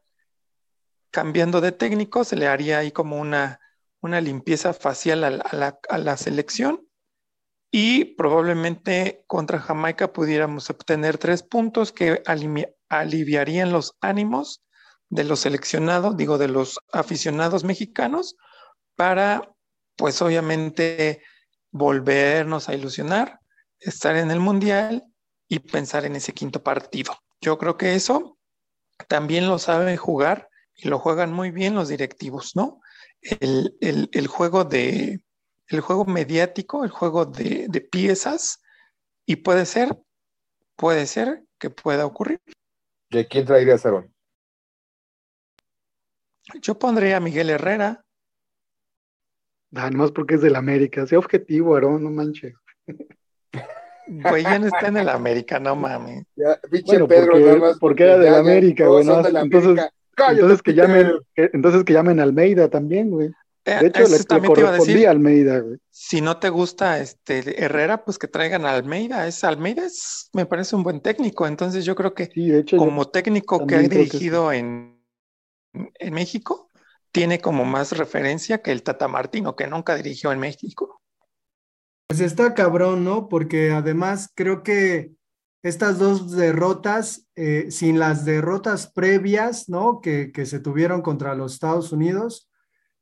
cambiando 1.10 1.60
de 1.60 1.72
técnico 1.72 2.24
se 2.24 2.36
le 2.36 2.48
haría 2.48 2.78
ahí 2.78 2.90
como 2.90 3.18
una, 3.18 3.60
una 4.00 4.20
limpieza 4.20 4.74
facial 4.74 5.24
a 5.24 5.98
la, 5.98 6.16
selección 6.16 6.86
y 7.70 8.16
probablemente 8.16 9.24
contra 9.26 9.60
Jamaica 9.60 10.12
pudiéramos 10.12 10.68
obtener 10.68 11.16
tres 11.16 11.42
puntos 11.42 11.92
que 11.92 12.22
aliviarían 12.88 13.72
los 13.72 13.96
ánimos 14.00 14.62
de 15.08 15.24
los 15.24 15.40
seleccionados, 15.40 16.16
digo, 16.16 16.36
de 16.38 16.48
los 16.48 16.80
aficionados 16.92 17.62
mexicanos, 17.62 18.36
para, 18.96 19.54
pues 19.96 20.20
obviamente, 20.20 21.22
volvernos 21.70 22.68
a 22.68 22.74
ilusionar, 22.74 23.40
estar 23.78 24.16
en 24.16 24.30
el 24.32 24.40
Mundial 24.40 25.04
y 25.48 25.60
pensar 25.60 26.04
en 26.04 26.16
ese 26.16 26.32
quinto 26.32 26.62
partido. 26.62 27.14
Yo 27.40 27.58
creo 27.58 27.76
que 27.76 27.94
eso 27.94 28.38
también 29.08 29.46
lo 29.46 29.58
saben 29.58 29.96
jugar 29.96 30.48
y 30.74 30.88
lo 30.88 30.98
juegan 30.98 31.32
muy 31.32 31.50
bien 31.50 31.74
los 31.74 31.88
directivos, 31.88 32.56
¿no? 32.56 32.80
El, 33.20 34.26
juego 34.28 34.64
de 34.64 35.20
el 35.68 35.80
juego 35.80 36.04
mediático, 36.04 36.84
el 36.84 36.90
juego 36.90 37.26
de, 37.26 37.66
de 37.68 37.80
piezas, 37.80 38.62
y 39.24 39.36
puede 39.36 39.66
ser, 39.66 39.98
puede 40.76 41.06
ser 41.06 41.44
que 41.58 41.70
pueda 41.70 42.06
ocurrir. 42.06 42.40
¿De 43.10 43.26
quién 43.26 43.44
traería 43.44 43.76
Sarón? 43.76 44.14
Yo 46.60 46.78
pondría 46.78 47.16
a 47.16 47.20
Miguel 47.20 47.50
Herrera. 47.50 48.04
Ah, 49.74 49.90
más 49.90 50.12
porque 50.12 50.36
es 50.36 50.42
del 50.42 50.54
América. 50.54 51.06
Sea 51.06 51.18
objetivo, 51.18 51.74
Aarón, 51.74 52.04
no 52.04 52.10
manches. 52.10 52.54
Güey, 54.06 54.42
ya 54.42 54.58
no 54.58 54.66
está 54.66 54.88
en 54.88 54.96
el 54.98 55.08
América, 55.08 55.58
no 55.58 55.76
mames. 55.76 56.24
Ya, 56.36 56.58
bueno, 56.84 57.08
Pedro, 57.08 57.32
porque, 57.32 57.78
porque 57.80 58.02
era 58.04 58.18
del 58.18 58.34
América, 58.34 58.86
güey. 58.86 59.02
entonces, 59.02 59.90
entonces, 60.16 60.62
que 60.62 60.74
llamen, 60.74 61.12
entonces 61.34 61.84
que 61.84 61.92
llamen 61.92 62.20
a 62.20 62.22
Almeida 62.22 62.68
también, 62.68 63.10
güey. 63.10 63.30
Eh, 63.64 63.78
de 63.80 63.86
hecho, 63.88 64.02
le, 64.02 64.40
le 64.40 64.46
correspondía 64.46 65.08
a 65.08 65.10
Almeida, 65.10 65.58
güey. 65.58 65.78
Si 65.90 66.20
no 66.20 66.38
te 66.38 66.48
gusta 66.50 67.00
este 67.00 67.64
Herrera, 67.64 68.04
pues 68.04 68.16
que 68.16 68.28
traigan 68.28 68.64
a 68.64 68.74
Almeida. 68.74 69.26
Es 69.26 69.42
Almeida 69.42 69.84
es, 69.84 70.30
me 70.32 70.46
parece 70.46 70.76
un 70.76 70.84
buen 70.84 71.00
técnico. 71.00 71.46
Entonces 71.46 71.84
yo 71.84 71.96
creo 71.96 72.14
que 72.14 72.64
como 72.76 73.08
técnico 73.08 73.66
que 73.66 73.74
ha 73.74 73.80
dirigido 73.80 74.52
en 74.52 74.96
en 75.94 76.14
México 76.14 76.70
tiene 77.12 77.40
como 77.40 77.64
más 77.64 77.96
referencia 77.96 78.62
que 78.62 78.72
el 78.72 78.82
Tata 78.82 79.08
Martino, 79.08 79.56
que 79.56 79.66
nunca 79.66 79.94
dirigió 79.94 80.32
en 80.32 80.38
México. 80.38 81.00
Pues 82.08 82.20
está 82.20 82.54
cabrón, 82.54 83.04
¿no? 83.04 83.28
Porque 83.28 83.72
además 83.72 84.30
creo 84.34 84.62
que 84.62 85.12
estas 85.62 85.98
dos 85.98 86.30
derrotas, 86.30 87.26
eh, 87.34 87.66
sin 87.70 87.98
las 87.98 88.24
derrotas 88.24 88.86
previas, 88.86 89.68
¿no? 89.68 90.00
Que, 90.00 90.30
que, 90.30 90.46
se 90.46 90.60
tuvieron 90.60 91.02
contra 91.02 91.34
los 91.34 91.54
Estados 91.54 91.90
Unidos, 91.90 92.48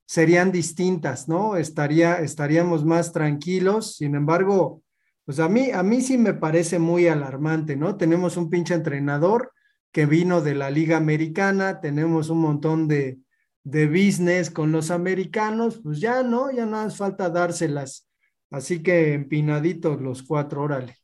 serían 0.06 0.52
distintas, 0.52 1.28
¿no? 1.28 1.56
Estaría, 1.56 2.16
estaríamos 2.16 2.84
más 2.84 3.12
tranquilos. 3.12 3.96
Sin 3.96 4.14
embargo, 4.14 4.82
pues 5.26 5.38
a 5.38 5.48
mí, 5.48 5.70
a 5.70 5.82
mí 5.82 6.00
sí 6.00 6.16
me 6.16 6.34
parece 6.34 6.78
muy 6.78 7.06
alarmante, 7.06 7.76
¿no? 7.76 7.96
Tenemos 7.96 8.38
un 8.38 8.48
pinche 8.48 8.74
entrenador 8.74 9.52
que 9.92 10.06
vino 10.06 10.40
de 10.40 10.54
la 10.54 10.70
Liga 10.70 10.96
Americana, 10.96 11.80
tenemos 11.80 12.30
un 12.30 12.38
montón 12.38 12.88
de, 12.88 13.18
de 13.62 13.86
business 13.86 14.50
con 14.50 14.72
los 14.72 14.90
americanos, 14.90 15.80
pues 15.82 16.00
ya 16.00 16.22
no, 16.22 16.50
ya 16.50 16.66
nada 16.66 16.84
más 16.84 16.96
falta 16.96 17.30
dárselas. 17.30 18.08
Así 18.54 18.82
que 18.84 19.14
empinaditos 19.14 20.00
los 20.00 20.22
cuatro, 20.22 20.62
órale. 20.62 20.96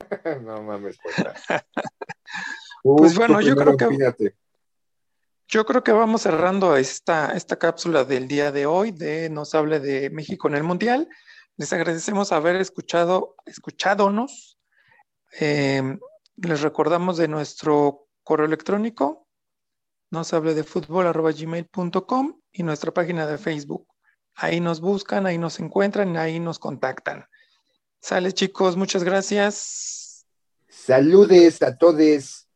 no 0.42 0.62
mames. 0.62 0.98
Pues, 2.84 3.14
pues 3.14 3.16
bueno, 3.16 3.40
yo 3.40 3.54
creo 3.54 3.76
que 3.76 4.34
yo 5.46 5.64
creo 5.64 5.84
que 5.84 5.92
vamos 5.92 6.22
cerrando 6.22 6.76
esta, 6.76 7.30
esta 7.36 7.56
cápsula 7.56 8.02
del 8.02 8.26
día 8.26 8.50
de 8.50 8.66
hoy 8.66 8.90
de 8.90 9.30
Nos 9.30 9.54
hable 9.54 9.78
de 9.78 10.10
México 10.10 10.48
en 10.48 10.56
el 10.56 10.64
Mundial. 10.64 11.08
Les 11.56 11.72
agradecemos 11.72 12.32
haber 12.32 12.56
escuchado, 12.56 13.36
escuchadonos. 13.46 14.58
Eh, 15.38 15.96
les 16.38 16.60
recordamos 16.60 17.18
de 17.18 17.28
nuestro 17.28 18.08
correo 18.24 18.46
electrónico, 18.46 19.28
nos 20.10 20.32
hable 20.32 20.54
de 20.54 20.64
fútbol 20.64 21.12
gmail.com 21.12 22.40
y 22.50 22.62
nuestra 22.64 22.92
página 22.92 23.28
de 23.28 23.38
Facebook. 23.38 23.86
Ahí 24.34 24.60
nos 24.60 24.80
buscan, 24.80 25.26
ahí 25.26 25.38
nos 25.38 25.60
encuentran, 25.60 26.16
ahí 26.16 26.40
nos 26.40 26.58
contactan. 26.58 27.26
Sale 28.00 28.32
chicos, 28.32 28.76
muchas 28.76 29.04
gracias. 29.04 30.26
Saludes 30.68 31.62
a 31.62 31.76
todos. 31.76 32.48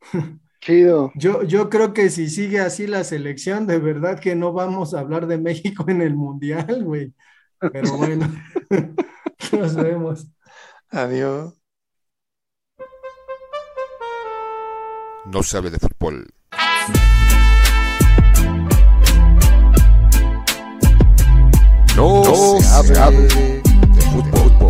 Chido. 0.60 1.10
Yo, 1.14 1.42
yo 1.42 1.70
creo 1.70 1.94
que 1.94 2.10
si 2.10 2.28
sigue 2.28 2.60
así 2.60 2.86
la 2.86 3.02
selección, 3.02 3.66
de 3.66 3.78
verdad 3.78 4.20
que 4.20 4.34
no 4.34 4.52
vamos 4.52 4.92
a 4.94 5.00
hablar 5.00 5.26
de 5.26 5.38
México 5.38 5.84
en 5.88 6.02
el 6.02 6.14
Mundial, 6.14 6.84
güey. 6.84 7.14
Pero 7.58 7.96
bueno, 7.96 8.30
nos 9.52 9.74
vemos. 9.74 10.26
Adiós. 10.90 11.60
no 15.26 15.42
se 15.42 15.56
hable 15.56 15.70
de 15.70 15.78
fútbol. 15.78 16.26
No, 21.96 22.22
se, 22.60 22.98
hable 22.98 23.18
de, 23.18 24.00
fútbol. 24.02 24.68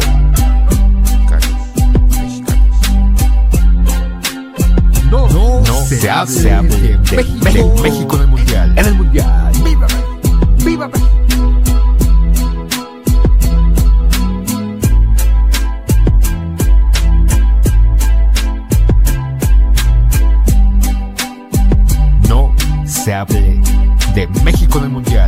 No, 5.11 5.29
no, 5.29 5.61
no 5.61 5.75
se, 5.83 6.11
hable, 6.11 6.43
de, 6.43 6.99
México, 7.43 7.75
México 7.83 8.17
en 8.17 8.23
el 8.23 8.29
Mundial. 8.29 8.79
En 8.79 8.87
el 8.87 8.95
Mundial. 8.95 9.53
¡Viva! 9.65 9.87
¡Viva! 10.65 10.91
se 23.05 23.15
hable 23.15 23.61
de 24.15 24.27
México 24.45 24.79
en 24.79 24.85
el 24.85 24.91
Mundial. 24.91 25.20